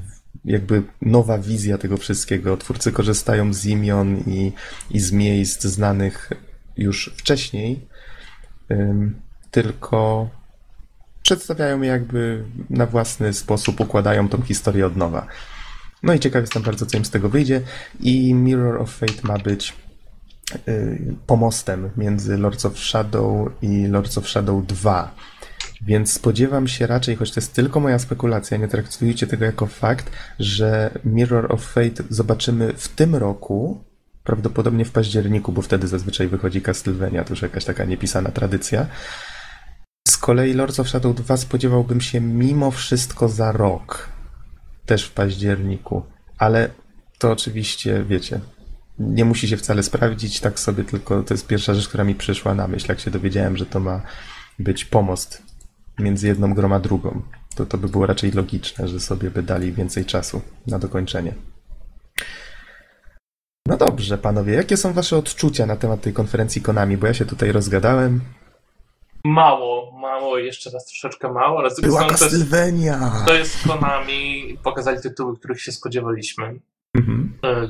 jakby 0.45 0.83
nowa 1.03 1.39
wizja 1.39 1.79
tego 1.79 1.97
wszystkiego. 1.97 2.57
Twórcy 2.57 2.93
korzystają 2.93 3.55
z 3.55 3.67
imion 3.67 4.19
i, 4.27 4.53
i 4.91 5.01
z 5.01 5.13
miejsc 5.13 5.63
znanych 5.65 6.31
już 6.77 7.15
wcześniej, 7.17 7.87
tylko 9.51 10.31
przedstawiają 11.31 11.83
jakby 11.83 12.45
na 12.71 12.87
własny 12.87 13.33
sposób, 13.33 13.81
układają 13.81 14.29
tą 14.29 14.43
historię 14.43 14.87
od 14.87 14.97
nowa. 14.97 15.27
No 16.03 16.15
i 16.15 16.21
ciekaw 16.21 16.43
jestem 16.43 16.63
bardzo, 16.63 16.87
co 16.87 16.99
im 16.99 17.05
z 17.05 17.11
tego 17.11 17.29
wyjdzie. 17.29 17.61
I 18.01 18.35
Mirror 18.35 18.83
of 18.83 18.91
Fate 18.91 19.23
ma 19.23 19.39
być 19.39 19.77
y, 20.69 21.15
pomostem 21.27 21.91
między 21.97 22.37
Lords 22.37 22.67
of 22.67 22.79
Shadow 22.79 23.49
i 23.63 23.87
Lords 23.87 24.19
of 24.19 24.29
Shadow 24.29 24.67
2. 24.67 25.15
Więc 25.83 26.13
spodziewam 26.13 26.69
się 26.69 26.87
raczej, 26.87 27.17
choć 27.17 27.33
to 27.33 27.41
jest 27.41 27.55
tylko 27.55 27.81
moja 27.81 27.99
spekulacja, 27.99 28.57
nie 28.57 28.69
traktujcie 28.69 29.27
tego 29.27 29.45
jako 29.45 29.67
fakt, 29.67 30.11
że 30.39 30.91
Mirror 31.05 31.53
of 31.53 31.65
Fate 31.65 32.03
zobaczymy 32.11 32.73
w 32.77 32.89
tym 32.89 33.17
roku, 33.17 33.85
prawdopodobnie 34.25 34.85
w 34.85 34.91
październiku, 34.91 35.53
bo 35.53 35.63
wtedy 35.63 35.89
zazwyczaj 35.89 36.29
wychodzi 36.29 36.63
Castlevania, 36.63 37.25
to 37.25 37.33
już 37.33 37.43
jakaś 37.43 37.65
taka 37.65 37.85
niepisana 37.85 38.31
tradycja. 38.31 38.87
Kolei 40.21 40.53
Lords 40.53 40.81
of 40.81 40.89
Shadow 40.89 41.15
2 41.15 41.37
spodziewałbym 41.37 42.01
się 42.01 42.21
mimo 42.21 42.71
wszystko 42.71 43.29
za 43.29 43.53
rok, 43.53 44.09
też 44.87 45.05
w 45.05 45.13
październiku, 45.13 46.03
ale 46.39 46.71
to 47.19 47.33
oczywiście, 47.33 48.05
wiecie, 48.09 48.41
nie 48.99 49.25
musi 49.25 49.49
się 49.49 49.57
wcale 49.57 49.83
sprawdzić, 49.83 50.41
tak 50.41 50.61
sobie 50.61 50.85
tylko 50.85 51.23
to 51.23 51.35
jest 51.35 51.47
pierwsza 51.47 51.75
rzecz, 51.75 51.89
która 51.89 52.05
mi 52.05 52.15
przyszła 52.15 52.55
na 52.55 52.69
myśl, 52.69 52.87
jak 52.89 53.01
się 53.01 53.11
dowiedziałem, 53.11 53.57
że 53.57 53.67
to 53.67 53.81
ma 53.81 54.03
być 54.59 54.85
pomost 54.85 55.43
między 55.99 56.27
jedną 56.27 56.55
grą 56.55 56.75
a 56.75 56.81
drugą. 56.81 57.23
To, 57.55 57.67
to 57.67 57.79
by 57.79 57.89
było 57.89 58.07
raczej 58.07 58.33
logiczne, 58.33 58.89
że 58.89 59.01
sobie 59.01 59.31
by 59.31 59.43
dali 59.43 59.73
więcej 59.73 60.05
czasu 60.05 60.43
na 60.67 60.79
dokończenie. 60.79 61.35
No 63.67 63.77
dobrze, 63.77 64.19
panowie, 64.19 64.55
jakie 64.55 64.77
są 64.77 64.93
wasze 64.93 65.17
odczucia 65.17 65.67
na 65.67 65.77
temat 65.77 66.01
tej 66.01 66.13
konferencji 66.13 66.63
Konami? 66.63 66.97
Bo 66.97 67.07
ja 67.07 67.15
się 67.15 67.25
tutaj 67.25 67.53
rozgadałem. 67.53 68.21
Mało, 69.25 69.99
mało, 69.99 70.39
jeszcze 70.39 70.71
raz 70.71 70.87
troszeczkę 70.87 71.33
mało, 71.33 71.59
ale 71.59 71.71
Była 71.83 71.91
strony 72.01 72.07
to 72.19 72.25
jest, 72.25 72.35
Castlevania! 72.35 73.25
to 73.27 73.35
jest 73.35 73.67
Konami, 73.69 74.59
pokazali 74.63 75.01
tytuły, 75.03 75.37
których 75.39 75.63
się 75.63 75.73
spodziewaliśmy. 75.73 76.61
Mhm. 76.97 77.39
E, 77.45 77.69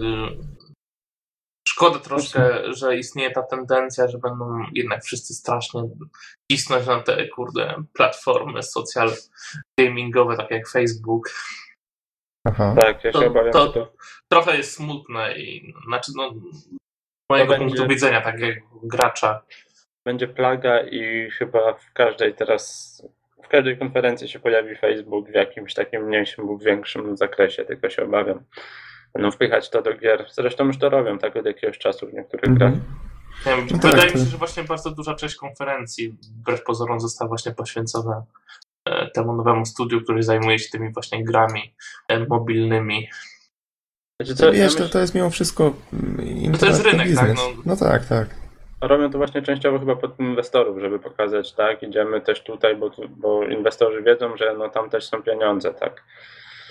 Szkoda 1.68 1.98
troszkę, 1.98 2.72
że 2.74 2.96
istnieje 2.96 3.30
ta 3.30 3.42
tendencja, 3.42 4.08
że 4.08 4.18
będą 4.18 4.64
jednak 4.72 5.04
wszyscy 5.04 5.34
strasznie 5.34 5.82
cisnąć 6.52 6.86
na 6.86 7.00
te, 7.02 7.28
kurde, 7.28 7.74
platformy 7.92 8.62
social 8.62 9.10
gamingowe, 9.80 10.36
takie 10.36 10.54
jak 10.54 10.68
Facebook. 10.68 11.30
Aha. 12.46 12.74
Tak, 12.78 13.04
ja 13.04 13.12
się 13.12 13.18
To- 13.18 13.26
obawiam, 13.26 13.52
to- 13.52 13.68
to 13.72 13.92
Trochę 14.28 14.56
jest 14.56 14.72
smutne 14.76 15.38
i, 15.38 15.74
znaczy, 15.86 16.12
no, 16.16 16.34
z 16.52 16.68
mojego 17.30 17.56
punktu 17.56 17.88
widzenia, 17.88 18.20
tak 18.20 18.40
jak 18.40 18.56
gracza, 18.82 19.42
będzie 20.04 20.28
plaga 20.28 20.80
i 20.80 21.30
chyba 21.30 21.72
w 21.74 21.92
każdej 21.92 22.34
teraz, 22.34 23.02
w 23.44 23.48
każdej 23.48 23.78
konferencji 23.78 24.28
się 24.28 24.38
pojawi 24.38 24.76
Facebook 24.76 25.30
w 25.30 25.34
jakimś 25.34 25.74
takim 25.74 26.02
mniejszym 26.02 26.46
lub 26.46 26.62
większym 26.62 27.16
zakresie, 27.16 27.64
tylko 27.64 27.90
się 27.90 28.02
obawiam. 28.04 28.40
Będą 29.14 29.30
wpychać 29.30 29.70
to 29.70 29.82
do 29.82 29.94
gier. 29.94 30.26
Zresztą 30.32 30.66
już 30.66 30.78
to 30.78 30.88
robią 30.88 31.18
tak 31.18 31.36
od 31.36 31.46
jakiegoś 31.46 31.78
czasu 31.78 32.06
w 32.06 32.12
niektórych 32.12 32.54
grach. 32.54 32.72
Mhm. 32.72 32.94
Nie 33.46 33.56
wiem, 33.56 33.66
No 33.72 33.78
tak, 33.78 33.90
wydaje 33.90 34.12
to- 34.12 34.18
mi 34.18 34.24
się, 34.24 34.30
że 34.30 34.36
właśnie 34.38 34.64
bardzo 34.64 34.90
duża 34.90 35.14
część 35.14 35.34
konferencji 35.36 36.08
wbrew 36.22 36.62
pozorom 36.64 37.00
została 37.00 37.28
właśnie 37.28 37.52
poświęcona 37.52 38.22
e, 38.84 39.10
temu 39.10 39.32
nowemu 39.36 39.66
studiu, 39.66 40.00
który 40.00 40.22
zajmuje 40.22 40.58
się 40.58 40.70
tymi 40.70 40.92
właśnie 40.92 41.24
grami 41.24 41.74
e, 42.08 42.18
mobilnymi. 42.26 43.08
Wiecie 44.20 44.34
co, 44.34 44.46
ja 44.46 44.52
Wiesz, 44.52 44.74
to, 44.76 44.88
to 44.88 44.98
jest 44.98 45.14
mimo 45.14 45.30
wszystko 45.30 45.72
mm, 45.92 46.26
internet 46.26 46.60
to 46.60 46.66
jest 46.66 46.84
rynek, 46.84 47.06
biznes. 47.08 47.26
tak, 47.26 47.36
no. 47.36 47.62
no 47.66 47.76
tak, 47.76 48.06
tak. 48.06 48.28
Robią 48.80 49.10
to 49.10 49.18
właśnie 49.18 49.42
częściowo 49.42 49.78
chyba 49.78 49.96
pod 49.96 50.20
inwestorów, 50.20 50.78
żeby 50.80 50.98
pokazać, 50.98 51.52
tak, 51.52 51.82
idziemy 51.82 52.20
też 52.20 52.42
tutaj, 52.42 52.76
bo, 52.76 52.90
tu- 52.90 53.08
bo 53.08 53.44
inwestorzy 53.44 54.02
wiedzą, 54.02 54.36
że 54.36 54.54
no 54.58 54.68
tam 54.68 54.90
też 54.90 55.08
są 55.08 55.22
pieniądze, 55.22 55.74
tak. 55.74 56.04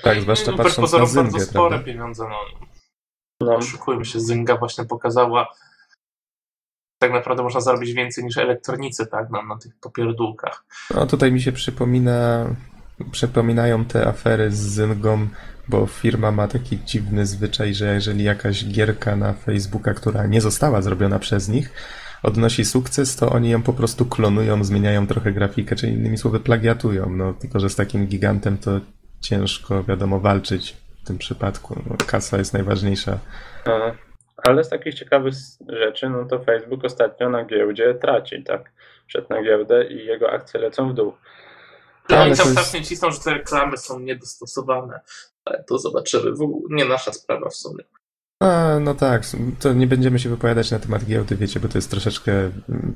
Tak, 0.04 0.22
zwłaszcza 0.22 0.52
No, 0.52 0.58
patrząc 0.58 0.78
na 0.78 0.82
pozorom 0.82 1.06
bardzo 1.08 1.22
Zyngę, 1.32 1.46
spore 1.46 1.70
prawda? 1.70 1.86
pieniądze. 1.86 2.26
No. 2.30 2.40
No, 3.42 3.56
Oszukujmy 3.56 4.06
się, 4.06 4.20
Zynga 4.20 4.58
właśnie 4.58 4.86
pokazała 4.86 5.48
tak 7.02 7.12
naprawdę 7.12 7.44
można 7.44 7.62
zarobić 7.62 7.94
więcej 7.94 8.24
niż 8.24 8.38
elektronicy, 8.38 9.08
tak, 9.08 9.30
na, 9.30 9.42
na 9.44 9.58
tych 9.58 9.76
popierdółkach. 9.82 10.66
No 10.96 11.08
tutaj 11.08 11.32
mi 11.32 11.42
się 11.42 11.52
przypomina, 11.52 12.46
przypominają 13.12 13.86
te 13.86 14.08
afery 14.08 14.52
z 14.52 14.58
Zyngą, 14.60 15.28
bo 15.68 15.86
firma 15.86 16.32
ma 16.32 16.48
taki 16.48 16.80
dziwny 16.86 17.26
zwyczaj, 17.26 17.74
że 17.74 17.94
jeżeli 17.94 18.24
jakaś 18.24 18.66
gierka 18.66 19.16
na 19.16 19.34
Facebooka, 19.34 19.94
która 19.94 20.26
nie 20.26 20.42
została 20.42 20.82
zrobiona 20.82 21.20
przez 21.20 21.50
nich, 21.50 21.74
odnosi 22.24 22.66
sukces, 22.66 23.16
to 23.16 23.30
oni 23.30 23.50
ją 23.50 23.64
po 23.64 23.74
prostu 23.74 24.06
klonują, 24.06 24.64
zmieniają 24.64 25.08
trochę 25.08 25.32
grafikę, 25.32 25.76
czyli 25.76 25.94
innymi 25.94 26.18
słowy 26.18 26.40
plagiatują. 26.40 27.10
No, 27.10 27.34
tylko, 27.34 27.60
że 27.60 27.70
z 27.70 27.76
takim 27.76 28.08
gigantem 28.08 28.58
to 28.58 28.72
ciężko, 29.22 29.84
wiadomo, 29.84 30.20
walczyć 30.20 30.78
w 31.04 31.08
tym 31.08 31.18
przypadku. 31.18 31.82
No, 31.90 31.96
kasa 32.08 32.38
jest 32.38 32.54
najważniejsza. 32.54 33.20
no. 33.66 33.92
Ale 34.44 34.64
z 34.64 34.70
takich 34.70 34.94
ciekawych 34.94 35.34
rzeczy, 35.68 36.10
no 36.10 36.26
to 36.26 36.40
Facebook 36.40 36.86
ostatnio 36.86 37.30
na 37.30 37.46
giełdzie 37.46 37.94
traci, 37.94 38.44
tak. 38.44 38.72
Wszedł 39.08 39.28
na 39.30 39.44
giełdę 39.44 39.86
i 39.86 40.06
jego 40.06 40.32
akcje 40.32 40.60
lecą 40.60 40.90
w 40.90 40.94
dół. 40.94 41.14
Ale 42.10 42.22
Oni 42.22 42.32
to 42.32 42.38
tam 42.38 42.48
jest- 42.48 42.52
strasznie 42.62 42.88
cisną, 42.88 43.12
że 43.12 43.20
te 43.20 43.34
reklamy 43.34 43.78
są 43.78 44.00
niedostosowane. 44.00 45.00
Ale 45.46 45.64
to 45.64 45.78
zobaczymy. 45.78 46.36
W 46.36 46.42
ogóle 46.42 46.76
nie 46.76 46.86
nasza 46.86 47.14
sprawa 47.14 47.50
w 47.50 47.56
sumie. 47.56 47.84
A, 48.44 48.78
no 48.82 48.96
tak, 48.96 49.24
to 49.60 49.74
nie 49.74 49.88
będziemy 49.88 50.20
się 50.20 50.30
wypowiadać 50.30 50.72
na 50.72 50.80
temat 50.80 51.06
giełdy, 51.06 51.36
wiecie, 51.36 51.60
bo 51.60 51.68
to 51.68 51.78
jest 51.78 51.92
troszeczkę 51.92 52.32
mm, 52.32 52.96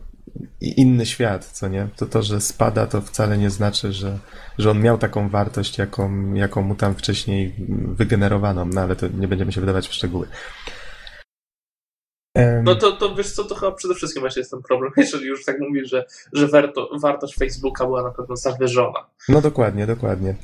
inny 0.62 1.06
świat, 1.06 1.46
co 1.46 1.68
nie? 1.68 1.88
To 1.96 2.06
to, 2.06 2.24
że 2.24 2.42
spada, 2.42 2.88
to 2.88 3.02
wcale 3.02 3.38
nie 3.38 3.50
znaczy, 3.50 3.94
że, 3.94 4.18
że 4.58 4.72
on 4.72 4.82
miał 4.82 4.98
taką 4.98 5.30
wartość, 5.30 5.78
jaką, 5.78 6.34
jaką 6.34 6.62
mu 6.62 6.76
tam 6.76 6.96
wcześniej 6.96 7.56
wygenerowano, 7.88 8.66
no 8.66 8.82
ale 8.82 8.96
to 8.96 9.08
nie 9.08 9.28
będziemy 9.28 9.52
się 9.52 9.62
wydawać 9.62 9.88
w 9.88 9.94
szczegóły. 9.94 10.28
No 12.64 12.76
to, 12.76 12.92
to 12.92 13.16
wiesz 13.16 13.32
co, 13.32 13.44
to 13.44 13.56
chyba 13.56 13.72
przede 13.72 13.96
wszystkim 13.96 14.22
właśnie 14.22 14.40
jest 14.40 14.52
ten 14.52 14.62
problem, 14.62 14.92
jeżeli 14.98 15.26
już 15.26 15.46
tak 15.46 15.60
mówisz, 15.60 15.90
że, 15.90 16.06
że 16.34 16.48
warto, 16.48 16.90
wartość 17.02 17.36
Facebooka 17.36 17.86
była 17.86 18.04
na 18.04 18.12
pewno 18.12 18.36
zawyżona. 18.36 19.10
No 19.30 19.42
dokładnie, 19.42 19.88
dokładnie. 19.88 20.36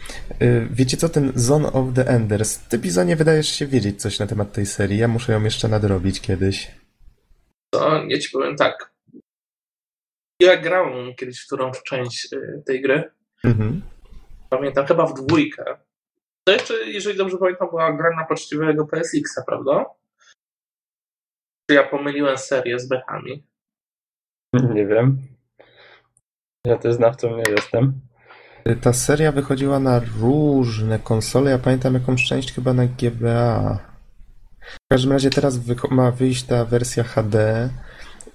Y, 0.41 0.67
Wiecie 0.71 0.97
co, 0.97 1.09
ten 1.09 1.31
Zone 1.35 1.73
of 1.73 1.93
the 1.95 2.07
Enders, 2.07 2.57
ty 2.57 2.77
Bizonie 2.77 3.15
wydajesz 3.15 3.49
się 3.49 3.67
wiedzieć 3.67 4.01
coś 4.01 4.19
na 4.19 4.27
temat 4.27 4.51
tej 4.51 4.65
serii, 4.65 4.97
ja 4.97 5.07
muszę 5.07 5.33
ją 5.33 5.43
jeszcze 5.43 5.67
nadrobić 5.67 6.21
kiedyś. 6.21 6.71
To 7.69 8.03
ja 8.07 8.19
ci 8.19 8.29
powiem 8.29 8.55
tak. 8.55 8.91
Ja 10.41 10.57
grałem 10.57 11.15
kiedyś 11.15 11.41
w 11.41 11.45
którąś 11.45 11.83
część 11.83 12.33
y, 12.33 12.63
tej 12.65 12.81
gry. 12.81 13.11
Mhm. 13.43 13.81
Pamiętam 14.49 14.85
chyba 14.85 15.05
w 15.05 15.13
dwójkę. 15.13 15.63
To 16.43 16.53
jeszcze, 16.53 16.73
jeżeli 16.73 17.17
dobrze 17.17 17.37
pamiętam, 17.37 17.69
była 17.69 17.93
gra 17.93 18.15
na 18.15 18.25
poczciwego 18.25 18.85
PSX-a, 18.85 19.43
prawda? 19.47 19.85
Czy 21.69 21.75
ja 21.75 21.83
pomyliłem 21.83 22.37
serię 22.37 22.79
z 22.79 22.87
bechami? 22.87 23.43
Nie 24.53 24.85
wiem. 24.85 25.17
Ja 26.65 26.77
też 26.77 26.95
znawcą 26.95 27.37
nie 27.37 27.51
jestem. 27.51 28.01
Ta 28.81 28.93
seria 28.93 29.31
wychodziła 29.31 29.79
na 29.79 30.01
różne 30.21 30.99
konsole. 30.99 31.51
Ja 31.51 31.57
pamiętam 31.57 31.93
jakąś 31.93 32.25
część 32.25 32.53
chyba 32.53 32.73
na 32.73 32.85
GBA. 32.85 33.79
W 34.61 34.91
każdym 34.91 35.11
razie 35.11 35.29
teraz 35.29 35.59
ma 35.91 36.11
wyjść 36.11 36.43
ta 36.43 36.65
wersja 36.65 37.03
HD 37.03 37.69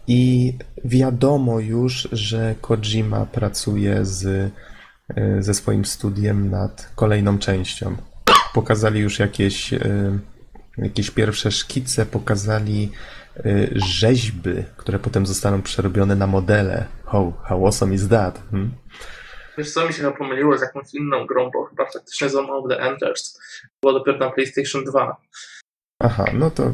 i 0.07 0.53
wiadomo 0.85 1.61
już, 1.61 2.09
że 2.13 2.55
Kojima 2.61 3.27
pracuje 3.27 4.05
z, 4.05 4.25
y, 4.25 5.43
ze 5.43 5.55
swoim 5.55 5.85
studiem 5.85 6.51
nad 6.51 6.93
kolejną 6.95 7.39
częścią. 7.39 7.97
Pokazali 8.55 9.01
już 9.01 9.19
jakieś, 9.19 9.73
y, 9.73 10.19
jakieś 10.79 11.11
pierwsze 11.11 11.51
szkice, 11.51 12.07
pokazali 12.07 12.91
rzeźby, 13.75 14.65
które 14.77 14.99
potem 14.99 15.27
zostaną 15.27 15.63
przerobione 15.63 16.17
na 16.17 16.27
modele. 16.27 16.87
How, 17.05 17.33
how 17.45 17.67
awesome 17.67 17.95
is 17.95 18.09
that? 18.09 18.43
Hmm? 18.51 18.71
Wiesz 19.59 19.73
co, 19.73 19.87
mi 19.87 19.93
się 19.93 20.03
chyba 20.03 20.17
pomyliło 20.17 20.59
z 20.59 20.61
jakąś 20.61 20.95
inną 20.95 21.27
grą, 21.27 21.51
bo 21.51 21.65
chyba 21.65 21.85
faktycznie 21.85 22.29
Zone 22.29 22.53
of 22.53 22.69
the 22.69 22.79
Enders 22.79 23.41
było 23.83 23.93
dopiero 23.93 24.19
na 24.19 24.31
PlayStation 24.31 24.85
2. 24.85 25.17
Aha, 26.03 26.25
no 26.33 26.51
to 26.51 26.73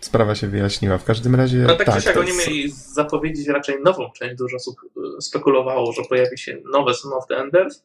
sprawa 0.00 0.34
się 0.34 0.46
wyjaśniła. 0.46 0.98
W 0.98 1.04
każdym 1.04 1.34
razie. 1.34 1.58
No 1.58 1.76
tak, 1.76 1.86
tak 1.86 2.02
czy 2.02 2.20
oni 2.20 2.28
jest- 2.28 2.48
mieli 2.48 2.70
zapowiedzieć 2.70 3.48
raczej 3.48 3.82
nową 3.82 4.10
część. 4.10 4.36
Dużo 4.36 4.56
osób 4.56 4.76
y, 5.18 5.22
spekulowało, 5.22 5.92
że 5.92 6.02
pojawi 6.08 6.38
się 6.38 6.58
nowe 6.72 6.94
Zone 6.94 7.16
of 7.16 7.26
the 7.26 7.36
Enders, 7.36 7.84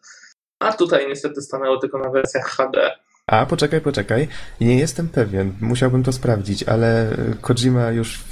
a 0.59 0.73
tutaj 0.73 1.07
niestety 1.07 1.41
stanęło 1.41 1.77
tylko 1.77 1.97
na 1.99 2.09
wersjach 2.09 2.45
HD. 2.49 2.91
A, 3.27 3.45
poczekaj, 3.45 3.81
poczekaj. 3.81 4.27
Nie 4.61 4.79
jestem 4.79 5.09
pewien, 5.09 5.53
musiałbym 5.61 6.03
to 6.03 6.11
sprawdzić, 6.11 6.63
ale 6.63 7.11
y, 7.11 7.35
Kojima 7.41 7.91
już 7.91 8.23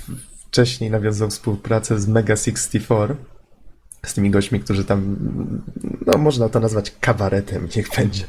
wcześniej 0.48 0.92
nawiązał 0.92 1.30
współpracę 1.30 2.00
z 2.00 2.08
Mega 2.08 2.36
64. 2.36 3.16
Z 4.06 4.14
tymi 4.14 4.32
gośćmi, 4.32 4.60
którzy 4.60 4.86
tam, 4.86 5.18
no 6.06 6.18
można 6.18 6.50
to 6.50 6.60
nazwać 6.60 6.94
kabaretem, 7.00 7.68
niech 7.76 7.90
będzie. 7.98 8.24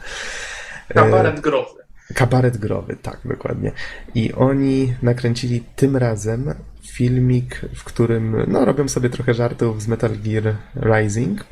E, 0.88 0.94
Kabaret 0.94 1.40
growy. 1.40 1.82
Kabaret 2.14 2.56
growy, 2.56 2.96
tak, 3.02 3.20
dokładnie. 3.24 3.72
I 4.14 4.32
oni 4.32 4.94
nakręcili 5.02 5.64
tym 5.76 5.96
razem 5.96 6.54
filmik, 6.92 7.60
w 7.74 7.84
którym 7.84 8.44
no, 8.48 8.64
robią 8.64 8.88
sobie 8.88 9.10
trochę 9.10 9.34
żartów 9.34 9.82
z 9.82 9.88
Metal 9.88 10.10
Gear 10.18 10.56
Rising. 10.76 11.44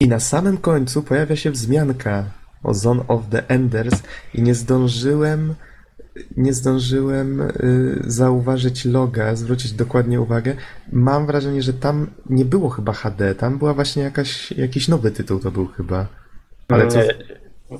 I 0.00 0.08
na 0.08 0.20
samym 0.20 0.58
końcu 0.58 1.02
pojawia 1.02 1.36
się 1.36 1.50
wzmianka 1.50 2.39
o 2.62 2.74
Zone 2.74 3.02
of 3.08 3.22
the 3.30 3.48
Enders 3.48 4.02
i 4.34 4.42
nie 4.42 4.54
zdążyłem 4.54 5.54
nie 6.36 6.52
zdążyłem 6.52 7.40
y, 7.40 7.50
zauważyć 8.00 8.84
loga, 8.84 9.34
zwrócić 9.34 9.72
dokładnie 9.72 10.20
uwagę. 10.20 10.54
Mam 10.92 11.26
wrażenie, 11.26 11.62
że 11.62 11.72
tam 11.72 12.10
nie 12.30 12.44
było 12.44 12.68
chyba 12.68 12.92
HD, 12.92 13.34
tam 13.34 13.58
była 13.58 13.74
właśnie 13.74 14.02
jakaś, 14.02 14.52
jakiś 14.52 14.88
nowy 14.88 15.10
tytuł 15.10 15.38
to 15.38 15.50
był 15.50 15.66
chyba. 15.66 16.06
Ale 16.68 16.88
co, 16.88 16.98
Nie, 16.98 17.08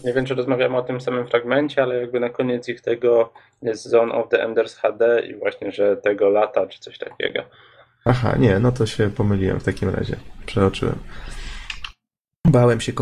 nie 0.05 0.13
wiem, 0.13 0.25
czy 0.25 0.35
rozmawiamy 0.35 0.77
o 0.77 0.83
tym 0.83 1.01
samym 1.01 1.27
fragmencie, 1.27 1.83
ale 1.83 2.01
jakby 2.01 2.21
na 2.21 2.31
koniec 2.31 2.69
ich 2.69 2.81
tego 2.81 3.33
jest 3.63 3.89
Zone 3.89 4.13
of 4.15 4.29
the 4.29 4.43
Enders 4.43 4.77
HD 4.77 5.21
i 5.21 5.35
właśnie, 5.35 5.73
że 5.73 5.97
tego 5.97 6.29
lata, 6.29 6.67
czy 6.67 6.81
coś 6.81 6.99
takiego. 6.99 7.43
Aha, 8.05 8.37
nie, 8.39 8.59
no 8.59 8.73
to 8.73 8.87
się 8.87 9.11
pomyliłem 9.11 9.61
w 9.61 9.65
takim 9.65 9.89
razie. 9.89 10.17
Przeoczyłem. 10.47 10.99
Bałem 12.51 12.81
się 12.81 12.93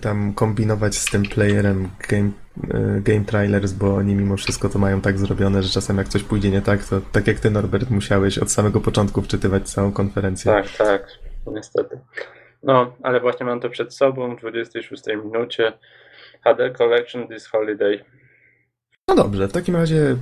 tam 0.00 0.34
kombinować 0.34 0.96
z 0.96 1.10
tym 1.10 1.22
playerem 1.22 1.88
game, 2.08 2.30
y, 2.98 3.00
game 3.00 3.24
Trailers, 3.24 3.72
bo 3.72 3.94
oni 3.94 4.14
mimo 4.14 4.36
wszystko 4.36 4.68
to 4.68 4.78
mają 4.78 5.00
tak 5.00 5.18
zrobione, 5.18 5.62
że 5.62 5.68
czasem 5.68 5.98
jak 5.98 6.08
coś 6.08 6.22
pójdzie 6.22 6.50
nie 6.50 6.62
tak, 6.62 6.84
to 6.84 7.00
tak 7.12 7.26
jak 7.26 7.40
ty 7.40 7.50
Norbert 7.50 7.90
musiałeś 7.90 8.38
od 8.38 8.50
samego 8.50 8.80
początku 8.80 9.22
wczytywać 9.22 9.70
całą 9.70 9.92
konferencję. 9.92 10.52
Tak, 10.52 10.76
tak, 10.76 11.18
niestety. 11.46 11.98
No, 12.62 12.96
ale 13.02 13.20
właśnie 13.20 13.46
mam 13.46 13.60
to 13.60 13.70
przed 13.70 13.94
sobą 13.94 14.36
w 14.36 14.40
26 14.40 15.02
minucie. 15.24 15.72
HD 16.44 16.70
Collection 16.70 17.28
This 17.28 17.46
Holiday. 17.46 18.04
No 19.08 19.14
dobrze, 19.14 19.48
w 19.48 19.52
takim 19.52 19.76
razie 19.76 20.16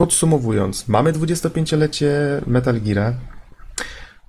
podsumowując, 0.00 0.88
mamy 0.88 1.12
25-lecie 1.12 2.40
Metal 2.46 2.80
Geara. 2.80 3.14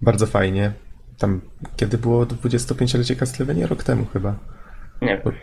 Bardzo 0.02 0.28
fajnie. 0.28 0.72
Tam, 1.20 1.42
kiedy 1.76 1.98
było 1.98 2.26
25-lecie 2.26 3.16
Castlevania? 3.16 3.68
Rok 3.68 3.84
temu 3.84 4.06
chyba. 4.14 4.36
Nie 5.02 5.22
wiem. 5.26 5.34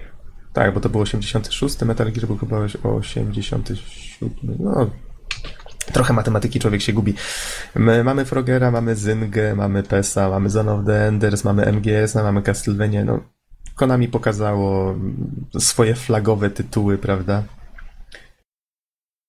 Tak, 0.52 0.74
bo 0.74 0.80
to 0.80 0.88
był 0.88 1.00
86, 1.00 1.80
Metal 1.80 2.12
Gear 2.12 2.26
był 2.26 2.36
chyba 2.36 2.58
87. 2.82 3.64
No, 4.58 4.90
trochę 5.92 6.12
matematyki 6.12 6.60
człowiek 6.60 6.82
się 6.82 6.92
gubi. 6.92 7.14
My 7.74 8.04
mamy 8.04 8.24
Frogera, 8.24 8.70
mamy 8.70 8.94
Zyngę, 8.94 9.54
mamy 9.54 9.82
PESA, 9.82 10.28
mamy 10.28 10.50
Zone 10.50 10.72
of 10.72 10.86
the 10.86 11.06
Enders, 11.06 11.44
mamy 11.44 11.72
MGS, 11.72 12.14
mamy 12.14 12.42
Castlevania. 12.42 13.04
No, 13.04 13.20
Konami 13.74 14.08
pokazało 14.08 14.94
swoje 15.58 15.94
flagowe 15.94 16.50
tytuły, 16.50 16.98
prawda? 16.98 17.42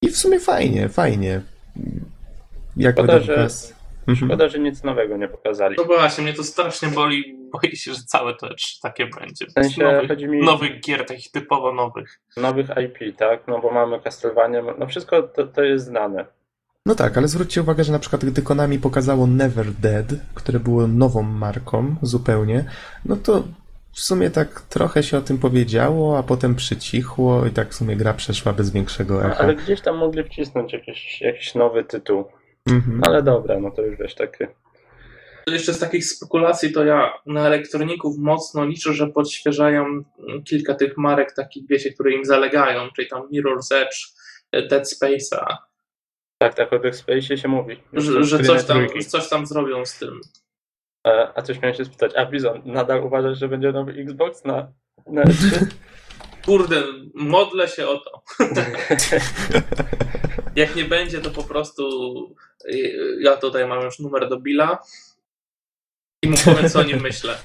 I 0.02 0.10
w 0.10 0.18
sumie 0.18 0.40
fajnie, 0.40 0.90
fajnie. 0.90 1.42
Jak 2.78 2.96
Szkoda, 2.96 3.20
że-? 3.20 3.50
Mhm. 4.08 4.28
Szkoda, 4.30 4.50
że 4.50 4.60
nic 4.60 4.84
nowego 4.84 5.18
nie 5.18 5.28
pokazali. 5.28 5.76
No 5.78 5.84
właśnie, 5.84 6.24
mnie 6.24 6.34
to 6.34 6.44
strasznie 6.44 6.88
boli. 6.88 7.38
Boję 7.52 7.76
się, 7.76 7.94
że 7.94 8.00
całe 8.06 8.34
to 8.36 8.48
E3 8.48 8.82
takie 8.82 9.08
będzie. 9.08 9.46
W 9.46 9.52
sensie 9.52 9.84
nowych, 9.84 10.08
chodzi 10.10 10.28
mi 10.28 10.40
nowych 10.46 10.80
gier, 10.82 11.06
takich 11.06 11.32
typowo 11.32 11.74
nowych. 11.74 12.20
nowych 12.38 12.68
IP, 12.70 13.18
tak? 13.18 13.48
No 13.48 13.60
bo 13.60 13.72
mamy 13.72 14.00
Castlevania, 14.02 14.62
no 14.80 14.88
wszystko 14.88 15.24
to, 15.24 15.48
to 15.48 15.64
jest 15.64 15.86
znane. 15.86 16.26
No 16.86 16.96
tak, 16.96 17.18
ale 17.18 17.28
zwróćcie 17.28 17.62
uwagę, 17.62 17.84
że 17.84 17.92
na 17.92 18.00
przykład 18.00 18.26
gdy 18.26 18.42
Konami 18.42 18.80
pokazało 18.80 19.28
Never 19.28 19.66
Dead, 19.72 20.06
które 20.36 20.60
było 20.60 20.88
nową 20.88 21.22
marką 21.24 21.96
zupełnie, 22.02 22.66
no 23.06 23.16
to 23.16 23.44
w 23.94 24.00
sumie 24.00 24.30
tak 24.30 24.62
trochę 24.62 25.04
się 25.04 25.18
o 25.18 25.22
tym 25.22 25.38
powiedziało, 25.38 26.18
a 26.18 26.24
potem 26.24 26.56
przycichło 26.56 27.46
i 27.46 27.50
tak 27.50 27.70
w 27.70 27.74
sumie 27.76 27.96
gra 27.96 28.14
przeszła 28.14 28.54
bez 28.54 28.70
większego 28.72 29.14
No, 29.14 29.26
echa. 29.26 29.38
ale 29.38 29.56
gdzieś 29.56 29.82
tam 29.82 29.98
mogli 29.98 30.24
wcisnąć 30.24 30.74
jakiś, 30.74 31.22
jakiś 31.22 31.56
nowy 31.56 31.84
tytuł. 31.84 32.26
Mhm. 32.70 33.02
Ale 33.04 33.24
dobra, 33.24 33.60
no 33.60 33.72
to 33.72 33.82
już 33.82 33.98
wiesz, 33.98 34.16
takie. 34.16 34.48
Jeszcze 35.48 35.74
z 35.74 35.80
takich 35.80 36.06
spekulacji 36.06 36.72
to 36.72 36.86
ja 36.86 37.14
na 37.26 37.48
elektroników 37.48 38.18
mocno 38.18 38.66
liczę, 38.66 38.94
że 38.94 39.08
podświeżają 39.08 40.04
kilka 40.46 40.76
tych 40.76 40.98
marek 40.98 41.34
takich, 41.34 41.68
wiecie, 41.70 41.94
które 41.94 42.12
im 42.12 42.26
zalegają, 42.26 42.90
czyli 42.96 43.08
tam 43.08 43.30
Mirror's 43.34 43.76
Edge, 43.76 43.96
e, 44.52 44.68
Dead 44.68 44.84
Space'a, 44.84 45.56
Tak, 46.38 46.54
tak 46.56 46.74
o 46.74 46.80
Dead 46.80 46.96
Space 46.96 47.38
się 47.38 47.48
mówi. 47.48 47.80
że, 47.94 48.24
że 48.24 48.40
coś, 48.40 48.64
tam, 48.66 48.88
coś 49.08 49.30
tam 49.30 49.46
zrobią 49.46 49.86
z 49.86 50.00
tym. 50.00 50.22
E, 51.08 51.32
A 51.36 51.42
coś 51.42 51.62
miałem 51.62 51.78
się 51.78 51.86
spytać, 51.86 52.12
a 52.16 52.26
Bizon, 52.26 52.62
nadal 52.66 53.04
uważasz, 53.04 53.40
że 53.40 53.48
będzie 53.48 53.72
nowy 53.72 53.92
Xbox 53.92 54.46
na, 54.46 54.72
na 55.08 55.24
E3? 55.24 55.66
Kurde, 56.46 56.84
modlę 57.16 57.68
się 57.68 57.88
o 57.88 57.98
to. 57.98 58.22
Jak 60.58 60.76
nie 60.76 60.86
będzie, 60.86 61.22
to 61.22 61.32
po 61.32 61.44
prostu 61.44 61.84
y, 62.66 63.18
ja 63.20 63.38
tutaj 63.38 63.68
mam 63.68 63.84
już 63.84 64.00
numer 64.00 64.30
do 64.30 64.40
Billa 64.40 64.84
i 66.24 66.30
mu 66.30 66.38
powiem, 66.46 66.70
co 66.70 66.80
o 66.80 66.84
nim 66.84 67.02
myślę. 67.02 67.38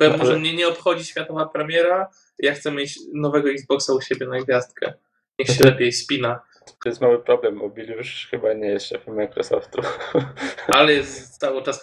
Powiem 0.00 0.18
mu, 0.18 0.26
że 0.26 0.38
mnie 0.38 0.56
nie 0.56 0.68
obchodzi 0.68 1.04
światowa 1.04 1.46
premiera, 1.46 2.10
ja 2.38 2.54
chcę 2.54 2.72
mieć 2.72 2.98
nowego 3.12 3.50
Xboxa 3.50 3.92
u 3.92 4.00
siebie 4.00 4.26
na 4.26 4.40
gwiazdkę. 4.40 4.94
Niech 5.38 5.48
się 5.48 5.64
lepiej 5.64 5.92
spina. 5.92 6.40
To 6.82 6.88
jest 6.88 7.00
mały 7.00 7.22
problem, 7.22 7.58
bo 7.58 7.70
Bill 7.70 7.90
już 7.90 8.28
chyba 8.30 8.52
nie 8.52 8.68
jest 8.68 8.86
szefem 8.86 9.14
Microsoftu. 9.14 9.82
ale 10.66 10.92
jest 10.92 11.38
cały 11.38 11.62
czas 11.62 11.82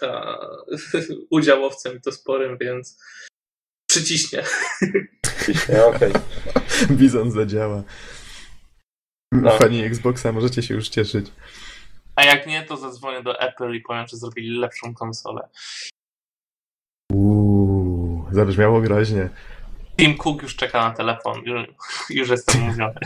udziałowcem 1.29 1.97
i 1.97 2.01
to 2.01 2.11
sporym, 2.11 2.57
więc 2.57 2.99
przyciśnie. 3.89 4.43
Nie, 5.69 5.85
Okej. 5.85 6.11
Bizon 6.91 7.31
zadziała. 7.31 7.83
No. 9.41 9.52
Fani 9.52 9.84
Xboxa, 9.84 10.32
możecie 10.32 10.63
się 10.63 10.74
już 10.74 10.89
cieszyć. 10.89 11.32
A 12.15 12.24
jak 12.24 12.48
nie, 12.48 12.63
to 12.63 12.78
zadzwonię 12.78 13.24
do 13.24 13.39
Apple 13.39 13.74
i 13.74 13.82
powiem, 13.82 14.08
że 14.08 14.17
zrobili 14.17 14.60
lepszą 14.60 14.93
konsolę. 14.93 15.50
Uuu, 17.12 18.26
zabrzmiało 18.32 18.82
groźnie. 18.82 19.30
Tim 19.98 20.17
Cook 20.17 20.41
już 20.41 20.56
czeka 20.56 20.89
na 20.89 20.91
telefon, 20.95 21.41
już, 21.45 21.67
już 22.10 22.30
jestem 22.30 22.62
mówiony. 22.62 23.00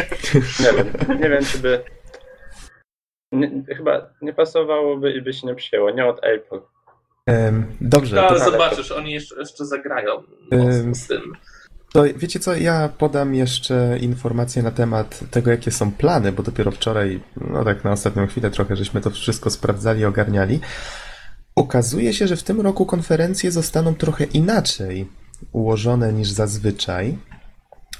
Nie 0.60 0.72
wiem, 0.72 1.18
nie 1.20 1.28
wiem, 1.30 1.44
czy 1.44 1.58
by... 1.58 1.84
Nie, 3.32 3.50
chyba 3.76 4.10
nie 4.22 4.32
pasowałoby 4.32 5.12
i 5.12 5.22
by 5.22 5.32
się 5.32 5.46
nie 5.46 5.54
przyjęło. 5.54 5.90
Nie 5.90 6.06
od 6.06 6.24
Apple. 6.24 6.60
Em, 7.26 7.76
dobrze, 7.80 8.16
No, 8.16 8.28
ale 8.28 8.38
to, 8.38 8.50
zobaczysz, 8.50 8.92
oni 8.92 9.12
jeszcze, 9.12 9.38
jeszcze 9.38 9.64
zagrają 9.64 10.22
Ym. 10.52 10.94
z 10.94 11.06
tym. 11.06 11.32
To 11.96 12.04
wiecie 12.16 12.40
co, 12.40 12.56
ja 12.56 12.88
podam 12.88 13.34
jeszcze 13.34 13.98
informacje 14.00 14.62
na 14.62 14.70
temat 14.70 15.20
tego, 15.30 15.50
jakie 15.50 15.70
są 15.70 15.92
plany, 15.92 16.32
bo 16.32 16.42
dopiero 16.42 16.70
wczoraj, 16.70 17.20
no 17.50 17.64
tak 17.64 17.84
na 17.84 17.92
ostatnią 17.92 18.26
chwilę 18.26 18.50
trochę, 18.50 18.76
żeśmy 18.76 19.00
to 19.00 19.10
wszystko 19.10 19.50
sprawdzali, 19.50 20.04
ogarniali. 20.04 20.60
Okazuje 21.54 22.14
się, 22.14 22.26
że 22.26 22.36
w 22.36 22.42
tym 22.42 22.60
roku 22.60 22.86
konferencje 22.86 23.50
zostaną 23.50 23.94
trochę 23.94 24.24
inaczej 24.24 25.08
ułożone 25.52 26.12
niż 26.12 26.30
zazwyczaj. 26.30 27.18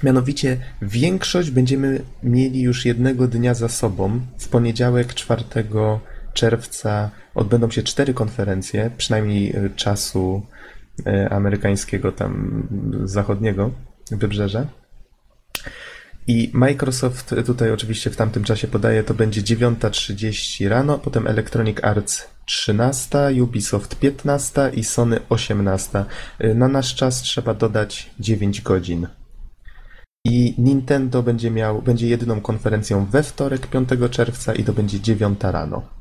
Mianowicie 0.03 0.57
większość 0.81 1.51
będziemy 1.51 2.01
mieli 2.23 2.61
już 2.61 2.85
jednego 2.85 3.27
dnia 3.27 3.53
za 3.53 3.69
sobą. 3.69 4.19
W 4.37 4.47
poniedziałek 4.47 5.13
4 5.13 5.43
czerwca 6.33 7.09
odbędą 7.35 7.71
się 7.71 7.83
cztery 7.83 8.13
konferencje, 8.13 8.91
przynajmniej 8.97 9.55
e, 9.55 9.69
czasu 9.69 10.41
amerykańskiego 11.29 12.11
tam 12.11 12.67
zachodniego 13.03 13.71
wybrzeża. 14.11 14.67
I 16.27 16.51
Microsoft 16.53 17.35
tutaj 17.45 17.71
oczywiście 17.71 18.09
w 18.09 18.15
tamtym 18.15 18.43
czasie 18.43 18.67
podaje, 18.67 19.03
to 19.03 19.13
będzie 19.13 19.41
9.30 19.41 20.67
rano, 20.67 20.99
potem 20.99 21.27
Electronic 21.27 21.83
Arts 21.83 22.27
13, 22.45 23.43
Ubisoft 23.43 23.99
15 23.99 24.71
i 24.73 24.83
Sony 24.83 25.19
18. 25.29 26.05
Y, 26.43 26.55
Na 26.55 26.67
nasz 26.67 26.95
czas 26.95 27.21
trzeba 27.21 27.53
dodać 27.53 28.09
9 28.19 28.61
godzin. 28.61 29.07
I 30.25 30.55
Nintendo 30.57 31.23
będzie 31.23 31.51
miał, 31.51 31.81
będzie 31.81 32.07
jedyną 32.07 32.41
konferencją 32.41 33.05
we 33.05 33.23
wtorek 33.23 33.67
5 33.67 33.89
czerwca 34.11 34.53
i 34.53 34.63
to 34.63 34.73
będzie 34.73 34.99
9 34.99 35.39
rano. 35.41 35.96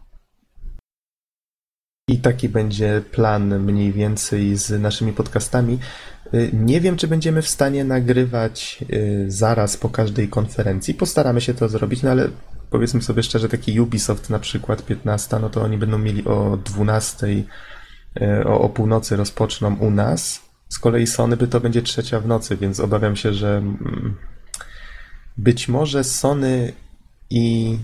I 2.16 2.18
taki 2.18 2.48
będzie 2.48 3.02
plan 3.10 3.58
mniej 3.60 3.92
więcej 3.92 4.56
z 4.56 4.82
naszymi 4.82 5.12
podcastami. 5.12 5.78
Y, 6.34 6.50
Nie 6.52 6.80
wiem, 6.80 6.96
czy 6.96 7.08
będziemy 7.08 7.42
w 7.42 7.48
stanie 7.48 7.84
nagrywać 7.84 8.84
y, 8.92 9.24
zaraz 9.28 9.76
po 9.76 9.88
każdej 9.88 10.28
konferencji. 10.28 10.94
Postaramy 10.94 11.40
się 11.40 11.54
to 11.54 11.68
zrobić, 11.68 12.02
no 12.02 12.10
ale 12.10 12.28
powiedzmy 12.70 13.02
sobie 13.02 13.22
szczerze, 13.22 13.48
taki 13.48 13.80
Ubisoft 13.80 14.30
na 14.30 14.38
przykład 14.38 14.86
15, 14.86 15.38
no 15.38 15.50
to 15.50 15.62
oni 15.62 15.78
będą 15.78 15.98
mieli 15.98 16.24
o 16.24 16.58
12, 16.64 17.26
y, 17.26 17.44
o, 18.46 18.60
o 18.60 18.68
północy 18.68 19.16
rozpoczną 19.16 19.74
u 19.74 19.90
nas. 19.90 20.40
Z 20.68 20.78
kolei 20.78 21.06
Sony 21.06 21.36
by 21.36 21.48
to 21.48 21.60
będzie 21.60 21.82
trzecia 21.82 22.20
w 22.20 22.26
nocy, 22.26 22.56
więc 22.56 22.80
obawiam 22.80 23.16
się, 23.16 23.32
że 23.32 23.56
mm, 23.56 24.16
być 25.36 25.68
może 25.68 26.04
Sony 26.04 26.72
i 27.30 27.78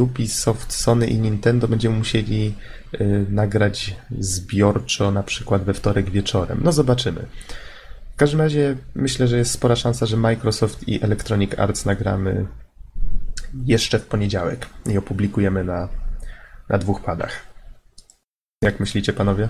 Ubisoft, 0.00 0.72
Sony 0.72 1.06
i 1.06 1.18
Nintendo 1.18 1.68
będziemy 1.68 1.96
musieli 1.96 2.54
y, 2.94 3.26
nagrać 3.30 3.96
zbiorczo, 4.18 5.10
na 5.10 5.22
przykład 5.22 5.64
we 5.64 5.74
wtorek 5.74 6.10
wieczorem. 6.10 6.60
No 6.64 6.72
zobaczymy. 6.72 7.26
W 8.14 8.16
każdym 8.16 8.40
razie 8.40 8.76
myślę, 8.94 9.28
że 9.28 9.38
jest 9.38 9.50
spora 9.50 9.76
szansa, 9.76 10.06
że 10.06 10.16
Microsoft 10.16 10.88
i 10.88 11.04
Electronic 11.04 11.58
Arts 11.58 11.84
nagramy 11.84 12.46
jeszcze 13.66 13.98
w 13.98 14.06
poniedziałek 14.06 14.66
i 14.86 14.98
opublikujemy 14.98 15.64
na, 15.64 15.88
na 16.68 16.78
dwóch 16.78 17.00
padach. 17.00 17.46
Jak 18.62 18.80
myślicie, 18.80 19.12
panowie? 19.12 19.48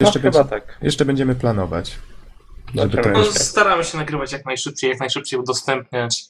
No 0.00 0.06
Jeszcze, 0.06 0.20
chyba 0.20 0.44
będzie, 0.44 0.50
tak. 0.50 0.78
jeszcze 0.82 1.04
będziemy 1.04 1.34
planować. 1.34 1.98
Żeby 2.74 2.96
to. 3.02 3.10
No, 3.10 3.18
jeszcze... 3.18 3.40
staramy 3.40 3.84
się 3.84 3.98
nagrywać 3.98 4.32
jak 4.32 4.46
najszybciej, 4.46 4.90
jak 4.90 5.00
najszybciej 5.00 5.38
udostępniać. 5.38 6.24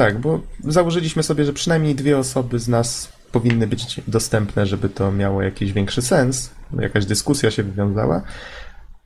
Tak, 0.00 0.18
bo 0.18 0.40
założyliśmy 0.64 1.22
sobie, 1.22 1.44
że 1.44 1.52
przynajmniej 1.52 1.94
dwie 1.94 2.18
osoby 2.18 2.58
z 2.58 2.68
nas 2.68 3.12
powinny 3.32 3.66
być 3.66 4.00
dostępne, 4.08 4.66
żeby 4.66 4.88
to 4.88 5.12
miało 5.12 5.42
jakiś 5.42 5.72
większy 5.72 6.02
sens, 6.02 6.54
jakaś 6.78 7.06
dyskusja 7.06 7.50
się 7.50 7.62
wywiązała. 7.62 8.22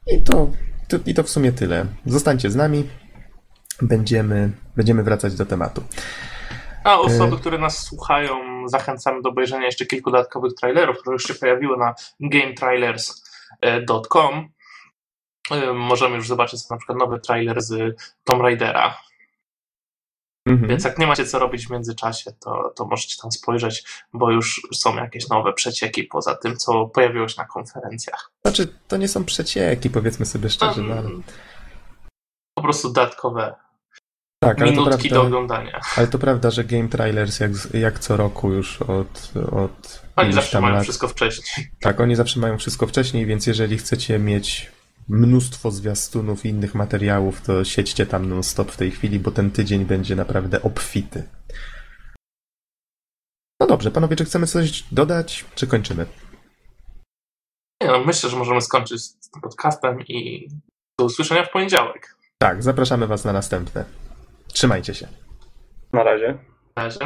I 0.07 0.23
to, 0.23 0.51
to, 0.89 0.97
i 1.07 1.15
to 1.15 1.23
w 1.23 1.31
sumie 1.31 1.53
tyle. 1.53 1.87
Zostańcie 2.07 2.51
z 2.51 2.57
nami. 2.57 2.89
Będziemy, 3.83 4.51
będziemy 4.77 5.03
wracać 5.03 5.35
do 5.35 5.47
tematu. 5.47 5.83
A 6.85 6.99
osoby, 6.99 7.37
Y. 7.37 7.39
które 7.39 7.59
nas 7.59 7.79
słuchają, 7.79 8.69
zachęcamy 8.69 9.23
do 9.23 9.29
obejrzenia 9.29 9.67
jeszcze 9.67 9.87
kilku 9.87 10.11
dodatkowych 10.11 10.55
trailerów, 10.55 10.99
które 10.99 11.15
już 11.15 11.25
się 11.25 11.35
pojawiły 11.35 11.77
na 11.77 11.95
gametrailers.com. 12.21 14.49
Y, 15.53 15.73
Możemy 15.75 16.17
już 16.17 16.29
zobaczyć 16.29 16.71
na 16.71 16.77
przykład 16.77 16.99
nowy 16.99 17.21
trailer 17.21 17.63
z 17.63 17.97
Tomb 18.25 18.43
Raidera. 18.43 18.97
Mhm. 20.47 20.69
Więc 20.69 20.85
jak 20.85 20.99
nie 20.99 21.07
macie 21.07 21.27
co 21.27 21.39
robić 21.39 21.67
w 21.67 21.71
międzyczasie, 21.71 22.33
to, 22.45 22.73
to 22.77 22.85
możecie 22.87 23.23
tam 23.23 23.33
spojrzeć, 23.33 23.85
bo 24.13 24.31
już 24.31 24.63
są 24.75 24.97
jakieś 24.97 25.29
nowe 25.29 25.53
przecieki 25.53 26.05
poza 26.05 26.35
tym, 26.35 26.57
co 26.57 26.87
pojawiło 26.87 27.29
się 27.29 27.35
na 27.39 27.45
konferencjach. 27.45 28.31
Znaczy, 28.45 28.69
to 28.89 28.97
nie 28.97 29.09
są 29.09 29.25
przecieki, 29.25 29.91
powiedzmy 29.91 30.27
sobie 30.27 30.51
szczerze, 30.51 30.83
no, 30.83 30.95
ale... 30.95 31.11
Po 32.55 32.63
prostu 32.63 32.89
dodatkowe 32.89 33.55
Tak, 34.43 34.61
ale 34.63 34.73
to, 34.73 34.81
minutki 34.81 35.09
do 35.09 35.15
prawda, 35.15 35.27
oglądania. 35.29 35.81
ale 35.97 36.07
to 36.07 36.19
prawda, 36.19 36.51
że 36.51 36.65
Game 36.65 36.89
Trailers 36.89 37.41
jak, 37.41 37.51
jak 37.75 37.99
co 37.99 38.17
roku 38.17 38.53
już 38.53 38.83
od, 38.83 39.33
od 39.53 40.03
Oni 40.17 40.33
zawsze 40.33 40.61
mają 40.61 40.75
lat- 40.75 40.83
wszystko 40.83 41.09
wcześniej. 41.09 41.71
Tak, 41.81 42.01
oni 42.01 42.17
zawsze 42.17 42.41
mają 42.41 42.59
wszystko 42.59 42.87
wcześniej, 42.87 43.27
więc 43.27 43.47
jeżeli 43.47 43.79
chcecie 43.79 44.19
mieć 44.19 44.73
mnóstwo 45.09 45.71
zwiastunów 45.71 46.45
i 46.45 46.49
innych 46.49 46.75
materiałów, 46.75 47.41
to 47.43 47.65
siedźcie 47.65 48.07
tam 48.07 48.29
non-stop 48.29 48.73
w 48.73 48.77
tej 48.77 48.91
chwili, 48.91 49.21
bo 49.21 49.31
ten 49.31 49.51
tydzień 49.51 49.85
będzie 49.85 50.17
naprawdę 50.17 50.63
obfity. 50.63 51.29
No 53.61 53.67
dobrze, 53.67 53.91
panowie, 53.91 54.17
czy 54.17 54.25
chcemy 54.25 54.47
coś 54.47 54.85
dodać, 54.93 55.45
czy 55.55 55.67
kończymy? 55.67 56.07
Nie 57.83 57.89
no, 57.89 58.05
myślę, 58.05 58.31
że 58.31 58.37
możemy 58.37 58.61
skończyć 58.61 59.03
z 59.03 59.31
tym 59.31 59.43
podcastem 59.43 60.01
i 60.01 60.49
do 60.99 61.05
usłyszenia 61.05 61.45
w 61.45 61.51
poniedziałek. 61.51 62.17
Tak, 62.39 62.63
zapraszamy 62.63 63.07
was 63.07 63.25
na 63.25 63.33
następne. 63.33 63.85
Trzymajcie 64.49 64.95
się. 64.95 65.09
Na 65.93 66.03
razie. 66.03 66.39
Na 66.77 66.85
razie. 66.85 66.99